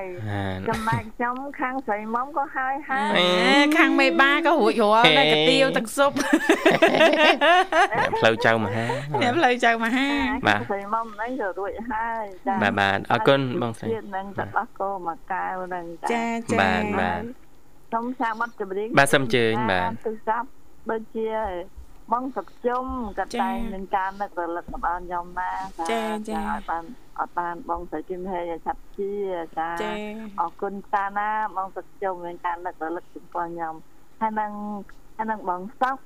[0.68, 6.12] ចំណែកខ្ញុំខាងស្រីមុំក៏ហើយហើយខាងមេបាក៏រួចរាល់នៅកាទៀវទឹកស៊ុប
[8.20, 8.84] ផ្លូវចៅមហា
[9.22, 10.08] អ្នកផ្លូវចៅមហា
[10.48, 17.20] បាទស្រីមុំហ្នឹងក៏រួចហើយចាបាទបាទអរគុណបងស្រីនឹងទឹកអស់គោមួយកែវហ្នឹងចាចាបាទបាទ
[17.92, 20.48] សូមសាប័ណ្ណចម្រៀងបាទសូមអញ្ជើញបាទទូរស័ព្ទ
[20.90, 21.28] ដូចជា
[22.12, 22.84] បងសុកជុំ
[23.18, 25.50] ក៏តែនឹងការនឹករលឹកមកដល់ខ្ញុំណា
[25.90, 26.84] ចាចាឲ្យបាន
[27.18, 29.12] អត់បានបងស្រីគឹមហេឆាប់ជា
[29.58, 29.68] ចា
[30.40, 33.74] អរគុណតាណាបងសុកជុំនឹងការនឹករលឹកចំពោះខ្ញុំ
[34.20, 34.52] ហើយនឹង
[35.16, 35.96] ហើយនឹងបងសោក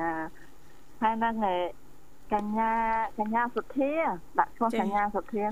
[0.00, 0.10] ចា
[1.00, 1.34] ហើយនឹង
[2.32, 2.72] កញ្ញា
[3.18, 3.92] កញ្ញាសុធា
[4.38, 5.44] ដាក់ឈ្មោះកញ្ញាសុធា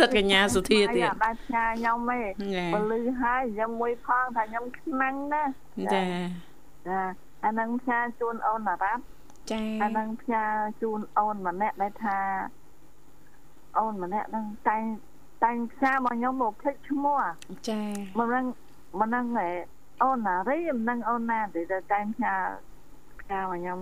[0.00, 2.20] សិតកញ្ញាសុធាទៀតអត់ដែរផ្ញើខ្ញុំទេ
[2.74, 5.44] ពលឺហើយខ្ញុំមួយផងថាខ្ញុំខ្មាំងណា
[5.94, 6.02] ចា
[6.88, 7.02] ចា
[7.44, 9.02] អានឹងផ្ញើជូនអូនអារ៉ាប់
[9.50, 10.44] ចាអានឹងផ្ញើ
[10.82, 12.18] ជូនអូនម្នាក់ដែលថា
[13.78, 14.82] អូនម្នាក់នឹងតែង
[15.44, 17.20] តែងផ្សាយមកខ្ញុំមកភ្លេចឈ្មោះ
[17.68, 17.80] ចា
[18.18, 18.44] មកនឹង
[18.98, 19.26] មកនឹង
[20.02, 22.36] អូនណារីមិននឹងអូនណាដែលតែងផ្ញើ
[23.24, 23.78] ផ្ញើមកខ្ញុំ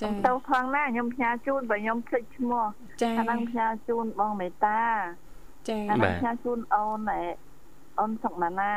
[0.00, 2.64] ចាទៅផងណាខ្ញុំផ្ញើជូនបើខ្ញុំភ្លេចឈ្មោះ
[3.02, 4.80] ចាអានឹងផ្ញើជូនបងមេតា
[5.68, 7.10] ចាអានឹងផ្ញើជូនអូន
[7.98, 8.72] អូនសុកណានា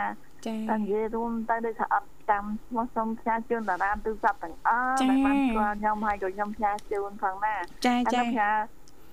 [0.45, 8.49] ចាតែនិយាយរួមទៅដូចថាអត់ចាំឈ្មោះសុំផ្ញើជូនតារាទូរស័ព្ទទាំងអស់ដែលបានស្គាល់ខ្ញុំហើយក៏ខ្ញុំផ្ញើជូនផងណាចាចាផ្ញើ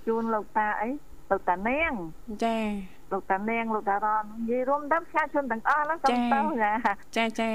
[0.06, 0.88] ជូនលោកតាអី
[1.30, 1.92] លោកតានាង
[2.44, 2.56] ចា
[3.12, 6.72] លោកតានាងលោកតារននិយាយរួមដល់ផ្សាយជូនទាំងអស់ណាសូមតោចា
[7.16, 7.50] ចាចា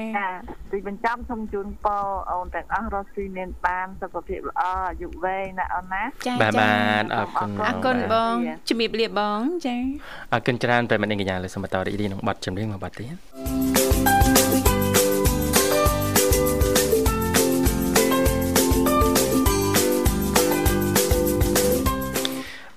[0.71, 8.35] ទីបញ្ចប់សូមជូនពរអូនទាំងអស់រស់ស៊ីមានបានសុខភាពល្អអាយុវែងណាអូនណាចាបាទបាទអរគុណអរគុណបង
[8.69, 9.77] ជំរាបលាបងចា
[10.33, 13.07] អរគុណច្រើនប្រិមត្តនាងកញ្ញាលើសូមបន្តរីករាយនឹងបទចម្រៀងមួយបទទៀ
[14.35, 14.38] ត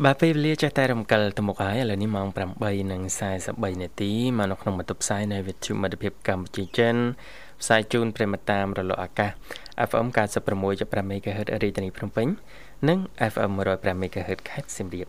[0.07, 2.29] បាទពេលវេលាចេះតែរំកិលទៅមុខហើយឥឡូវនេះម៉ោង
[3.05, 6.97] 8:43នាទីមកនៅក្នុងបន្ទប់ផ្សាយនៃវិទ្យុមិត្តភាពកម្ពុជាចិន
[7.61, 9.31] ផ្សាយជូនប្រិមត្តតាមរលកអាកាស
[9.89, 10.07] FM
[10.57, 12.29] 96.5 MHz រាជធានីភ្នំពេញ
[12.89, 12.99] និង
[13.33, 15.07] FM 105 MHz ខេត្តសៀមរាប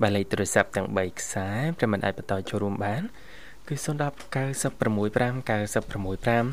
[0.00, 3.02] បាទលេខទូរស័ព្ទទាំង3ខ្សែប្រិមត្តអាចបន្តចូលរួមបាន
[3.68, 3.88] គឺ010 965
[5.48, 6.46] 965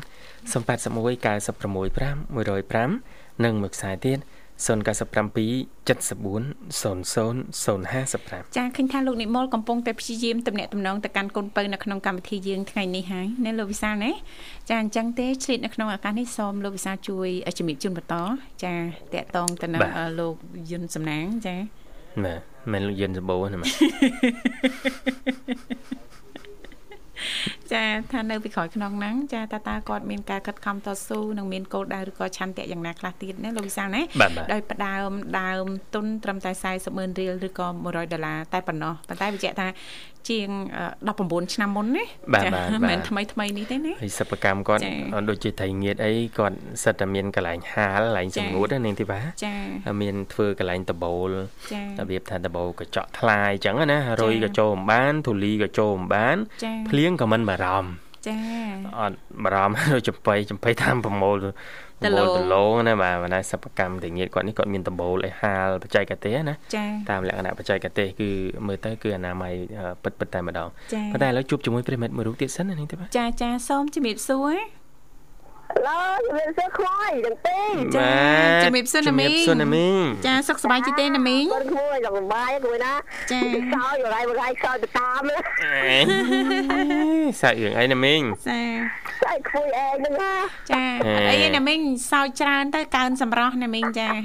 [0.52, 4.66] 081 965 105និងមួយខ្សែទៀត0 097
[5.86, 5.86] 74
[6.80, 14.10] 0055ចាឃើញថាលោកនិមលកំពុងតែព្យាយាមតំណាក់តំណងទៅកាន់កូនពៅនៅក្នុងកម្មវិធីយើងថ្ងៃនេះហើយណាលោកវិសាលណា
[14.68, 18.14] ចាអញ្ចឹងទេឆ្លៀតនៅក្នុងឱកាសនេះសូមលោកវិសាលជួយជំរាបជូនបន្ត
[18.64, 18.74] ចា
[19.14, 19.80] តកតងទៅនឹង
[20.20, 20.34] លោក
[20.70, 21.56] យុនសំណាងចា
[22.24, 22.40] បាទ
[22.72, 23.66] មិនលោកយុនសម្បូរណាបា
[27.63, 34.02] ទចាថានៅពីក្រោយខ្នងហ្នឹងចាតើតើគាត់មានការខិតខំតស៊ូនិងមានគោលដៅឬក៏ឆន្ទៈយ៉ាងណាខ្លះទៀតណាលោកវិសាលណា
[34.52, 39.68] ដោយផ្ដើមដើមទុនត្រឹមតែ40ម៉ឺនរៀលឬក៏100ដុល្លារតែប៉ុណ្ណោះប៉ុន្តែបញ្ជាក់ថា
[40.30, 40.48] ជាង
[41.00, 42.04] 19ឆ្នាំមុនណា
[42.44, 44.80] ចាមិនមែនថ្មីថ្មីនេះទេណាហើយសិប្បកម្មគាត់
[45.30, 49.54] ដូចជាត្រីងៀតអីគាត់សិតតែមានកន្លែងហាលកន្លែងសម្ងួតនាងធីបាចា
[50.02, 51.30] មានធ្វើកន្លែងដបូល
[52.00, 56.36] របៀបថាដបូលកញ្ចក់ថ្លាយអញ្ចឹងណារុយក៏ចូលមិនបានធូលីក៏ចូលមិនបាន
[56.90, 57.90] ភ្លៀងក៏មិនបារម្ភ
[58.26, 58.36] ចា
[58.98, 61.36] អត់បារម្ភដូចចំបៃចំបៃតាមប្រមូល
[62.04, 68.30] ដលដលងណាបាទបណ្ដាសិប្បកម្មទាំងងារគាត់នេះគាត់មានដំបូលឲ្យហាលបច្ចេកទេសណាចាតាមលក្ខណៈបច្ចេកទេសគឺ
[68.66, 69.54] មើលទៅគឺអនាម័យ
[70.02, 70.68] ពិតពិតតែម្ដង
[71.12, 74.56] ប៉ុន្តែឥឡូវជួបជាមួយប្រិមិត្តមួយរូបទៀតសិននេះទេបាទចាចាសូមជំរាបសួរ
[75.86, 78.10] ឡូជំរាបសួរខ្វាយទាំងពីរចា
[78.64, 82.94] ជំរាបសួរណាមីងសួរណាមីងចាសុខសប្បាយជីទេណាមីងគាត់ខ្វាយសុខសប្បាយគួយណា
[83.32, 83.40] ចា
[83.74, 85.22] សោយរៃរៃសោយទៅតាម
[87.40, 88.60] សាច់រឿងអីណាមីងចា
[89.22, 90.14] សាច់ខ្វាយឯងហ្នឹង
[90.70, 90.84] ចា
[91.30, 94.16] អីណាមីងសោយច្រើនទៅកើនសម្រស់ណាមីងចាហ្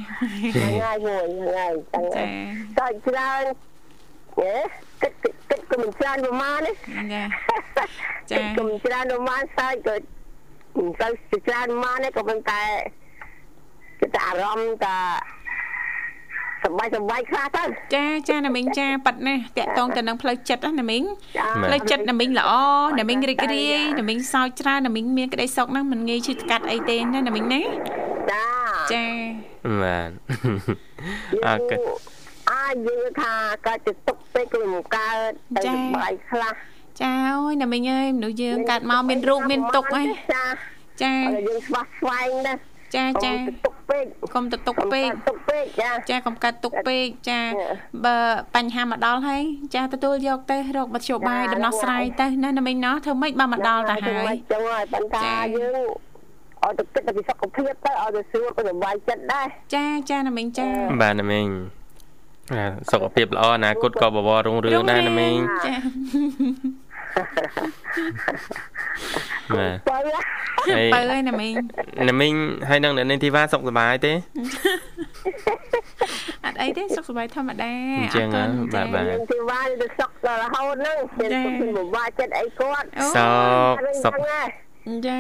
[0.62, 1.73] នឹងហើយមួយហ្នឹងហើយ
[2.15, 2.23] ចា
[2.78, 3.43] សោយច្រើន
[4.38, 4.54] ហេ
[5.02, 6.67] គិតគិតគិតក៏មិនច្រើនប្រហែល
[7.13, 7.23] ចា
[8.32, 10.18] ចាក៏មិនច្រើនប្រហែលសើចក៏មិន
[11.01, 11.07] ទៅ
[11.47, 12.61] ច្រើនម៉ានទេក៏ប៉ុន្តែ
[13.99, 14.97] គឺតែអារម្មណ៍តា
[16.63, 17.63] សប្បាយសប្បាយខ្លះទៅ
[17.95, 21.03] ចាចាណាមីងចាប៉ាត់ណាតាក់តងទៅនឹងផ្លូវចិត្តណាមីង
[21.65, 22.51] ផ្លូវចិត្តណាមីងល្អ
[22.99, 27.61] ណាមីងរីករាយណាមីងសោកច្រើនណាមីងមានក្តីសុខហ្នឹងមិនងាយឈឺស្កាត់អីទេណាណាមីងណា
[28.31, 28.45] ចា
[28.93, 29.05] ចា
[29.81, 30.11] បាទ
[31.45, 31.79] អរគុណ
[32.51, 33.33] អាចយើងថា
[33.67, 36.53] កើតទៅទុកពេកគឺមិនកើតទៅសប្បាយខ្លះ
[37.01, 40.45] ចាអូយណាមីងអើយមនុស្សយើងកើតមកមានរូបមានទុកហីចា
[41.03, 41.13] ចា
[41.47, 42.53] យើងស្វាស្វែងណា
[42.95, 43.33] ចាចា
[43.65, 47.39] ទុកពេកកុំទៅទុកពេកទុកពេកចាចាកុំកាត់ទុកពេកចា
[48.05, 48.17] បើ
[48.55, 49.43] បញ្ហាមកដល់ហើយ
[49.75, 55.88] ចាទទួលយកទៅរកមធ្យោបាយដំណោះស្រាយទៅណាណាមីងណោះធ្វើម៉េចបើមកដល់ទៅហើយចឹងហើយបន្តយើង
[56.63, 60.67] អត់ទៅគិតពីសុខភាពទៅអត់ទៅស្រួលទៅសុបាយចិត្តដែរចាចាណាមីងចា
[61.01, 61.47] បាទណាមីង
[62.91, 65.35] សុខភាពល្អអនាគតក៏បវររុងរឿងដែរណាមីង
[65.65, 65.73] ចា
[69.56, 69.98] បាទបើ
[70.93, 71.54] បើហើយណាមីង
[72.10, 72.34] ណាមីង
[72.69, 74.13] ហើយនឹងនៅធីវ៉ាសុខសប្បាយទេ
[76.45, 78.28] អត់អីទេសុខសប្បាយធម្មតាអញ្ចឹង
[78.74, 83.30] បាទបាទធីវ៉ាទៅសុខដល់រហូតហ្នឹងពេលទៅពិបាកចិត្តអីគាត់សុ
[83.74, 84.13] ខសុខ
[85.08, 85.19] ចា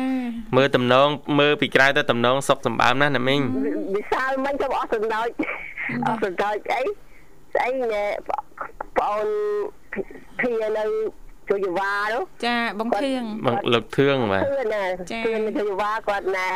[0.57, 1.07] មើលតំណង
[1.39, 3.41] មើលពីក្រៅទៅតំណងសុខសម្បើមណាស់ណាមីង
[3.95, 5.29] វិសាលមិញទៅអស់សណ្ដោច
[6.07, 6.83] អស់សណ្ដោចអី
[7.53, 7.95] ស្អីបង
[9.01, 9.27] អូន
[10.39, 10.85] ភីនៅ
[11.49, 14.43] ជួយយវ៉ានោះចាបងធឿងបងលោកធឿងបាទ
[15.11, 16.49] ចាធឿងជួយយវ៉ាគាត់ណែ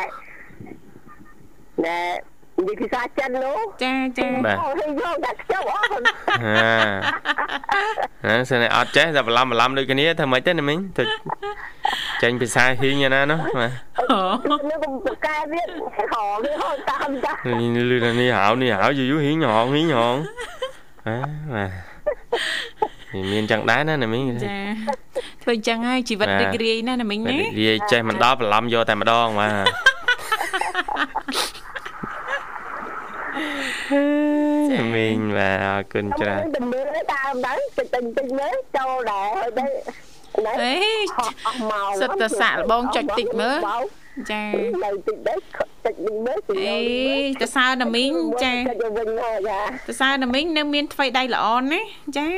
[1.85, 1.99] ណែ
[2.57, 5.89] និយាយភាសាចិននោះចាចាបាទអូយកដាក់ខ្ចប់អស់
[8.25, 11.03] ហាសិនអត់ចេះតែបន្លំបន្លំដូចគ្នាធ្វើម៉េចទៅណាមីងទៅ
[12.21, 15.67] ចេញភាសាហ៊ីងណានោះបាទនេះកុំប្រកែទៀត
[16.13, 20.15] ហោវាហោតាមចានេះលឺនេះហៅនេះហៅយូរហ៊ីងហងហ៊ីងហង
[21.07, 21.17] អា
[21.53, 21.71] បាទ
[23.31, 24.47] មានចឹងដែរណាណាមីងចា
[25.43, 29.49] ធ្វើចឹងហើយជីវិតរីករាយណាណាមីងណារីករាយចេះមិនដល់បន្លំយកតែម្ដងបា
[34.71, 39.65] ទមីងបាទអរគុណច្រើនទៅមើលតាមដែរតិចតិចតិចមើលចូលដែរហើយទៅ
[40.61, 40.75] អេ
[42.01, 43.59] សិតតសាក់លបងចុចតិចមើល
[44.31, 44.43] ចា
[44.83, 45.39] នៅតិចដែរ
[45.85, 46.77] តិចវិញមើលអេ
[47.41, 48.11] តសើណាមីង
[48.43, 48.53] ចា
[49.87, 51.81] តសើណាមីងនៅមានថ្វីដៃល្អណា
[52.17, 52.29] ចា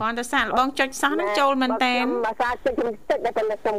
[0.00, 2.74] គ្រាន់តែសាក់លបងចុចសោះនឹងចូលមែនតែនភាសាចុច
[3.10, 3.76] តិចតែខ្ញុំ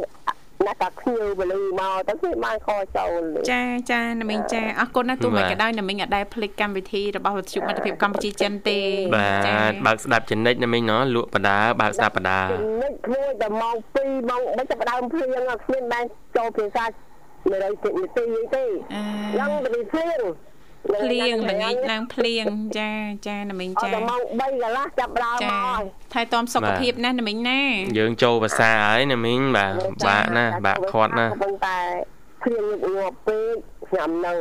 [0.66, 8.80] ណាតាខ្ញៀវបលឺមកទៅគឺបានខចូលចាចាណាមីងចាអរគុណណាទោះមិនក៏ដោយណាមីងអត់ដែលភ្លេចកម្មវិធីរបស់វិទ្យុមិត្តភាពកម្ពុជាចិនទេ
[9.16, 9.30] បា
[9.70, 15.28] ទបើកស្ដាប់ចំណិចណាមីងណលក់បដាបើកស្ដាប់បដាចំណិចធ្វើតែម៉ោង2ម៉ោង3ចាប់ដើមភ្លៀង
[15.64, 16.04] គ្មានបាន
[16.36, 16.84] ចូលភាសា
[17.44, 18.24] 100នាទី
[18.54, 18.64] ទេ
[19.40, 20.22] ឡើងទៅភ្លៀង
[20.86, 22.46] ភ្លៀងល្ងាចឡើងភ្លៀង
[22.78, 22.90] ចា
[23.26, 25.80] ចាណាមីងចាដល់ម៉ោង3កន្លះចាប់ដើមមក
[26.12, 27.62] ថែទាំសុខភាពណាណាមីងណា
[27.98, 29.72] យើងចូលភាសាហើយណាមីងបាទ
[30.06, 31.78] បាក់ណាបាក់ខាត់ណាប៉ុន្តែ
[32.42, 32.64] ភ្លៀង
[32.96, 33.54] ងាប់ពេក
[33.88, 34.34] ខ្ញុំនៅ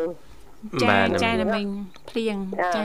[0.84, 1.68] ចាចាណាមីង
[2.10, 2.36] ភ្លៀង
[2.76, 2.84] ចា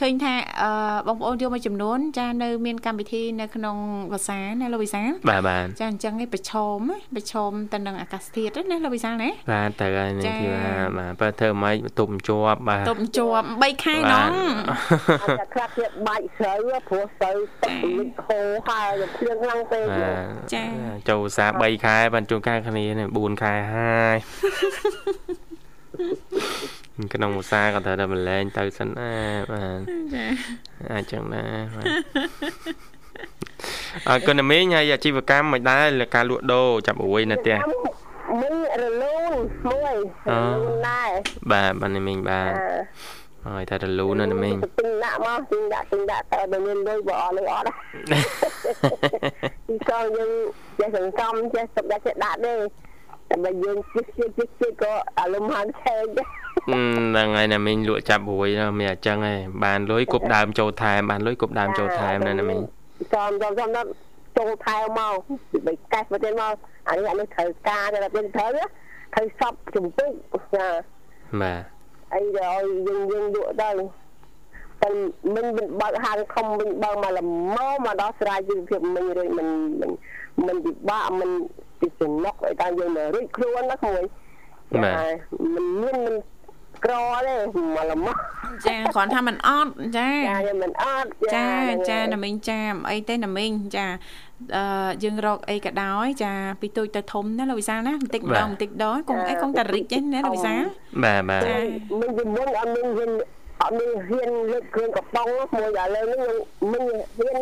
[0.00, 0.70] ឃើញថាអឺ
[1.08, 3.76] បងប្អូនយកមួយចំនួន ចានៅមានកម្មវិធីនៅក្នុង
[4.12, 6.78] ភាសាណាលោកវិសាលបាទបាទចាអញ្ចឹងឯងប្រឈម
[7.16, 10.48] ប្រឈមទៅនឹងអាកាសធាតុណាលោកវិសាលណាបាទទៅហើយនេះគឺ
[10.98, 14.30] បាទបើធ្វើម៉េចទប់ជាប់បាទទប់ជាប់3ខែណង
[15.22, 16.58] អាចខ្លះទៀតបាច់ស្រូវ
[16.88, 19.84] ព្រោះស្រូវទឹកលិចហូរហើយភ្លៀងខ្លាំងពេក
[20.54, 20.64] ចា
[21.08, 24.16] ចូលសា3ខែបានជួនកាលគ្នា4ខែហើយ
[27.14, 29.12] ក្នុងឧស្សាហ៍ក៏ត្រូវតែបលែងទៅសិនណា
[29.50, 29.80] បាទ
[30.14, 30.24] ចា
[30.92, 31.86] អាចចឹងណាបាទ
[34.08, 37.58] អរគុណមីងហើយអាជីវកម្មមិនដែរលើការលក់ដូរចាប់អួយនៅផ្ទះ
[38.40, 39.32] មីងរលូន
[39.70, 39.96] មួយ
[40.28, 40.32] រ
[40.62, 41.10] លូនដែរ
[41.52, 42.52] បាទបាទមីងបាទ
[43.46, 47.66] ហើយតែរលូនណាមីងទិញដាក់មកទិញដាក់ទិញដាក់តែបើមានលុយបើអត់លុយអត់
[49.66, 50.30] ពីក៏យើង
[50.78, 52.52] ចេះសង្កំចេះសុខដាក់ចេះដាក់ទេ
[53.32, 62.60] តែបើយើងជិះជិះជិះជិះក៏អារម្មណ៍ហានឆេងហ្នឹងហើយណាមីងលក់ចាប់រួយមានអញ្ចឹងឯងបានលុយគប់ដើមចូលថែមបានលុយគប់ដើមចូលថែមណាណាមីង
[63.14, 63.86] ចំចំចំចូល
[64.38, 65.14] ចូលថែមក
[65.66, 66.54] បីកេះមកទៀតមក
[66.88, 68.50] អានេះអានេះត្រូវការតែពេលត្រូវ
[69.14, 70.10] ត្រូវសពជំពុក
[70.54, 70.66] ចា
[71.40, 71.62] បាទ
[72.14, 73.70] អីដល់យើងយើងលក់ទៅ
[74.82, 74.90] តែ
[75.34, 79.48] មិនមិនបើកហាងខំវិញបើកមកល្មមមកដល់ស្រ័យជីវភាពមិនរួចមិន
[79.80, 79.90] មិន
[80.46, 81.30] មិនពិបាកមិន
[81.81, 84.03] ពីចំណុកឲ្យតែយើងមករួចខ្លួនណាក្មួយ
[84.83, 85.15] បាទ
[85.55, 86.15] មិនមានមិន
[86.85, 86.93] ក្រ
[87.25, 88.07] ទេមកល្មម
[88.67, 91.47] ចាគ្រាន់ថាมันអត់ចាចាมันអត់ចា
[91.89, 93.85] ចាណាមីងចាអីទេណាមីងចា
[94.55, 100.61] អឺយើងរកអីក៏ដោយចាពីទូចទៅធំណាលោកវិសាលណាបន្តិចម្ដងបន្តិចម្ដងកុំអីកុំតែរិចទេណាលោកវិសាល
[101.03, 101.41] បាទបាទ
[101.99, 103.11] មិនពីមុនអត់មានហ៊ាន
[103.61, 106.19] អត់មានហ៊ានលើកគ្រឿងកំប៉ុងមួយឥឡូវនេះ
[106.71, 106.83] មិន
[107.17, 107.37] ហ៊ាន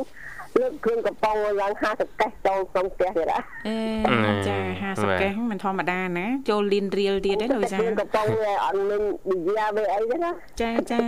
[0.58, 4.58] លើកគ្រឿងកំប៉ុងឡើង50កេះចូលក្នុងផ្ទះទៀតអេចា
[4.90, 8.26] 50កេះមិនធម្មតាណា ចូលលៀនរៀលទៀតទេលោកវិសាគ្រឿងកំប៉ុង
[8.64, 10.30] អត់មានវិយាវអីទេណា
[10.60, 11.00] ចាចា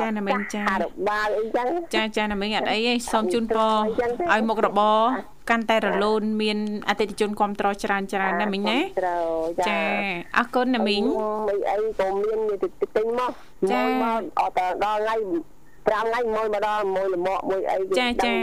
[0.00, 3.74] ចាណាមិញចារបាលអីចឹងចាចាណាមិញអត់អីទេសូមជូនពរ
[4.32, 5.00] ឲ្យមុខរបរ
[5.50, 8.78] កាន់តែរលូនមានអតិថិជនគ្រប់ត្រច្រើនច្រើនណាមិញណា
[9.68, 9.80] ចា
[10.38, 11.02] អរគុណណាមិញ
[11.48, 12.38] មិនអីក៏មាន
[12.96, 13.32] ទិញមក
[13.70, 15.16] ចាមកអត់ដល់ថ្ងៃ
[15.88, 18.34] 5ថ្ងៃមួយមកដល់មួយលមកមួយអីចាចា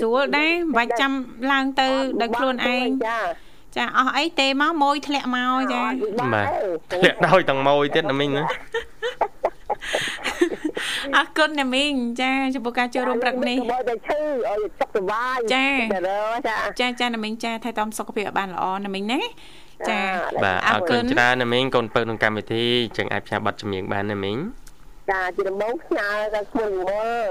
[0.00, 1.12] ស្រួលដែរមិនបាច់ចាំ
[1.52, 1.88] ឡើងទៅ
[2.20, 3.18] ដោយខ្លួនឯងចា
[3.76, 5.82] ចាអស់អីទេមកមួយធ្លាក់មកចា
[6.34, 6.46] បាទ
[6.92, 8.44] ធ្លាក់ដោយទាំងមួយទៀតណាមីងណា
[11.16, 11.92] អរគុណណាមីង
[12.22, 14.18] ចាចំពោះការចូលរួមព្រឹកនេះបើតែឈឺ
[14.48, 15.66] ឲ្យសុខសប្បាយចា
[16.80, 19.20] ចាចាណាមីងចាថែទាំសុខភាពឲ្យបានល្អណាមីងណា
[19.88, 20.00] ចា
[20.44, 22.64] បាទអរគុណច្រើនណាមីងកូនពៅក្នុងកម្មវិធី
[22.96, 24.36] ចឹងអាចផ្សាយប័ណ្ណចម្រៀងបានណាមីង
[25.10, 27.28] ចាជាដំបូងផ្ញើទៅក្មួយមើល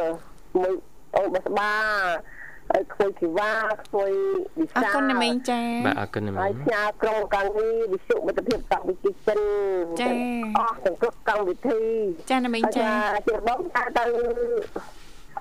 [0.61, 0.73] មួយ
[1.15, 1.73] អូនបស្បា
[2.71, 3.51] ហើយខ្មួយជីវ៉ា
[3.85, 4.11] ខ្មួយ
[4.59, 9.39] វិសាអរគុណណាមីងចាបាទអរគុណណាមីងហើយផ្ញើក្រុមកម្មវិធីវិសុមិត្តភាពកម្ពុជាចិន
[10.01, 10.09] ចា
[10.57, 11.81] អស់ទាំងគ្រប់កម្មវិធី
[12.31, 12.89] ចាណាមីងចា
[13.27, 14.05] ជាបងថាទៅ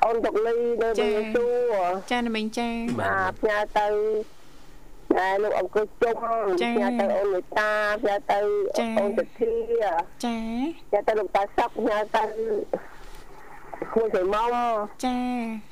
[0.05, 1.47] អូនតុកលីនៅវិសុ
[2.11, 2.69] ចាណាមីងចា
[3.01, 3.87] បាទផ្ញើទៅ
[5.15, 6.17] តែលោកអង្គុយជុំ
[6.63, 9.53] ចាទៅអូនមេតាផ្ញើទៅអូនសទ្ធា
[10.25, 10.35] ចា
[10.89, 12.25] ផ្ញើទៅលោកតាសັບផ្ញើទៅ
[13.95, 14.51] គួយសៃម៉ង
[15.05, 15.19] ចា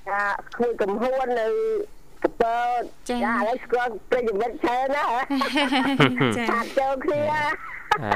[0.09, 0.24] ចា
[0.59, 1.47] គួយកំហួននៅ
[2.24, 2.57] កពើ
[3.09, 3.18] ចាឥ
[3.49, 5.05] ឡូវស្គាល់ប្រតិបត្តិច្រើនណា
[6.39, 7.20] ចាចូលគ្នា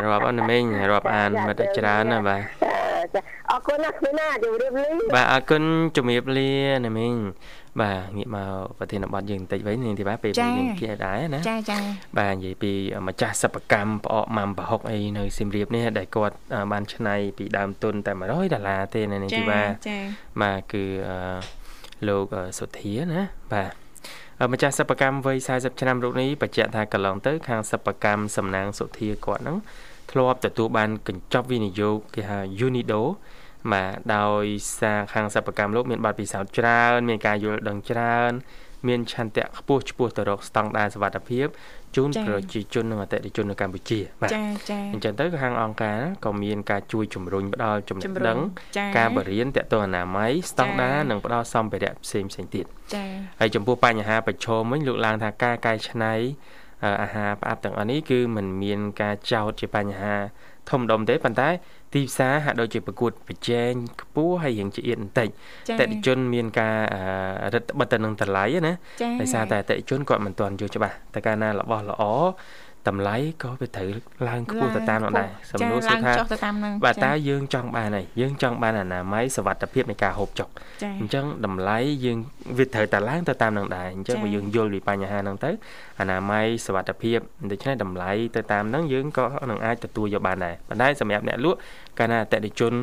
[0.05, 2.37] រាប់អត់មីងរាប់អានមកតែច្រើនណាបា
[3.15, 3.17] ទ
[3.51, 5.63] អរគុណណាស់ណាជម្រាបលាបាទអរគុណ
[5.97, 6.51] ជម្រាបលា
[6.87, 7.15] ណាមីង
[7.81, 11.79] បាទងាកមកប្រធានបទយើងបន្តិចវិញនាងធីបាពេលយើងគៀដែរណាចាចា
[12.19, 12.73] បាទនិយាយពី
[13.09, 16.37] ម្ចាស់សិប្បកម្មផ្អកម៉ាំប្រហុកអីនៅសៀមរាបនេះដែលគាត់
[16.73, 19.99] បានច្នៃពីដើមទុនតែ100ដុល្លារទេនាងធីបាចា
[20.43, 20.85] បាទគឺ
[22.09, 22.27] លោក
[22.59, 23.73] សុធាណាបាទ
[24.53, 29.59] ម្ចាស់សិប្បកម្មវ័យ40ឆ្នាំរូបនេះបញ្ជាក់ថាកន្លងទៅ ខាងសិប្បកម្មសំណាងសុធាគាត់ហ្នឹង
[30.11, 33.01] ធ្លាប់ទទួលបានកញ្ចប់វិនិយោគគេហៅ Unido
[33.73, 34.45] បាទដោយ
[34.81, 38.33] សារខាងសិប្បកម្មលោកមានបទពិសោធន៍ច្រើន មានការយល់ដឹងច្រើន
[38.89, 41.47] មានឆន្ទៈខ្ពស់ឆ្ពោះទៅរកស្តង់ដារសុវត្ថិភាព
[41.97, 48.39] ជូនប្រជាជននិងអតិថិជននៅកម្ពុជាបាទចាចាអញ្ចឹងទៅខាងអង្គការក៏មានការជួយជំរុញផ្ដល់ចំណេះដឹង
[48.97, 53.05] ការបរិញ្ញាតទៅអនាម័យស្តង់ដារនិងផ្ដល់សម្ភារៈផ្សេងផ្សេងទៀតចា
[53.41, 56.15] ហើយចំពោះបញ្ហាប្រឈមវិញលោកឡើងថាការកែច្នៃ
[57.03, 60.15] អាហារផ្អាប់ទាំងអស់នេះគឺมันមានការចោទជាបញ្ហា
[60.71, 61.49] ធំដុំទេប៉ុន្តែ
[61.93, 65.29] ទីផ្សារហាក់ដូចជាប្រកួតប្រជែងខ្ពស់ហើយរៀងជាអៀតបន្តិច
[65.81, 66.77] តេតិជនមានការ
[67.55, 68.73] រឹតបន្តឹងនឹងតម្លៃណា
[69.21, 72.03] ដោយសារតែតេតិជនគាត់មិនទាន់យល់ច្បាស់តែកាលណារបស់ល្អ
[72.89, 73.89] តម្លៃក៏វាត្រូវ
[74.29, 76.13] ឡើងខ្ពស់ទៅតាមនោះដែរសំណួរគឺថា
[76.85, 80.49] បាទតើយើងចង់បានហើយយើងចង់បានអនាម័យសវត្ថភាពនៃការហូបចុក
[81.01, 82.19] អញ្ចឹងតម្លៃយើង
[82.59, 85.51] វាត្រូវតែឡើងទៅតាមនោះដែរអញ្ចឹងបើយើងយល់ពីបញ្ហាហ្នឹងទៅ
[86.01, 87.19] អនាម័យសវត្ថភាព
[87.51, 91.59] ដូច្នេះតម្លៃទៅតាមហ្នឹងយើងក៏នឹងអាចទទួលយកបានដែរប៉ុន្តែសម្រាប់អ្នកលក់
[91.99, 92.75] កាលណាអតិថិជន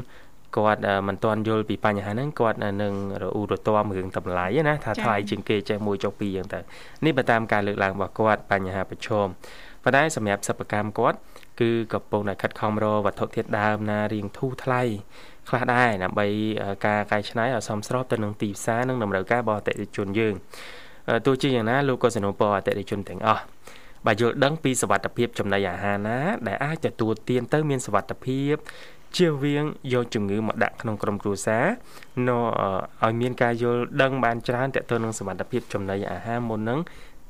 [0.58, 6.60] គាត់មិនទាន់យល់ពីបញ្ហាហ្នឹងគាត់នឹងរអ៊ូរទាំរឿងតម្លៃណាថាថ្លៃជាងគេចេះមួយចុះពីរយ៉ាងទៅ
[7.06, 9.28] នេះបើតាមការលើកឡើងរបស់គាត់បញ្ហាប្រឈម
[9.86, 11.18] ប៉ុន្តែសម្រាប់សិប្បកម្មគាត់
[11.62, 14.82] គឺកំពុងតែខិតខំរកវត្ថុធាតុដើមណារៀងធូរថ្លៃ
[15.50, 16.28] ខ្លះដែរដើម្បី
[16.86, 20.34] ការកែច្នៃឲ្យសមស្របទៅនឹងទីផ្សារនិងតម្រូវការរបស់អតិថិជនយើង
[21.26, 23.44] ទោះជាយ៉ាងណាលោកក៏សនុពរអតិថិជនទាំងអស់
[24.06, 26.18] បើយល់ដឹងពីសវត្ថភាពចំណីអាហារណា
[26.48, 28.56] ដែលអាចទទួលទានទៅមានសវត្ថភាព
[29.18, 29.64] ជៀសវាង
[29.94, 31.66] យកជំងឺមកដាក់ក្នុងក្រុមគ្រួសារ
[32.28, 32.38] នៅ
[33.04, 36.80] ឲ្យមានការយល់ដឹងបានច្រើនតទៅនឹងសមត្ថភាពចំណីអាហារមុននឹង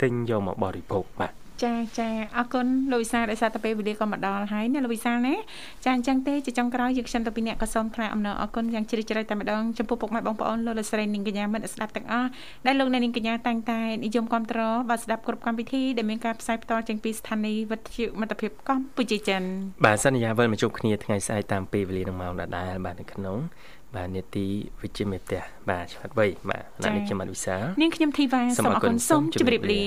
[0.02, 5.36] ទិញយកមកបរិភោគបាទ ចាចាអរគុណលោកវិសាលដែលសារទៅពេលវេលាក៏មកដល់ហើយណាលោកវិសាលណា
[5.84, 12.30] ចាអញ្ចឹងទេជាចុងក្រោយយើងខ្ញុំទៅពីអ្នកក៏សូមថ្លែងអំណរអរគុណយ៉ាងជ្រាលជ្រៅតែម្ដងចំពោះពុកម៉ែបងប្អូនលោកលោកស្រីនាងកញ្ញាមិត្តស្ដាប់ទាំងអស់
[12.66, 19.42] ដែលលោកអ្នកនាងកញ្ញាតែងតែនិយមគ្រប់គ្រងបាទស្ដាប់គ្រប់កម្មវិធីដែលមានការផ្សាយផ្ទាល់ចេញពីស្ថានីយ៍វិទ្យុមិត្តភាពកម្ពុជាចិន
[19.86, 23.38] បាទសន្យាវិលមកជួបគ្នាថ្ងៃស្អែកតាមពេលវេលានឹងម៉ោងដដែលបាទនៅក្នុង
[23.96, 24.48] បាទនេតិ
[24.82, 29.84] វិជ្ជាមេផ្ទះបាទឆ្លាតវៃបាទណានេះខ្ញុំអនុវិសានាងខ្ញុំធីវ៉ាសូមអរគុណសូមជម្រាបលា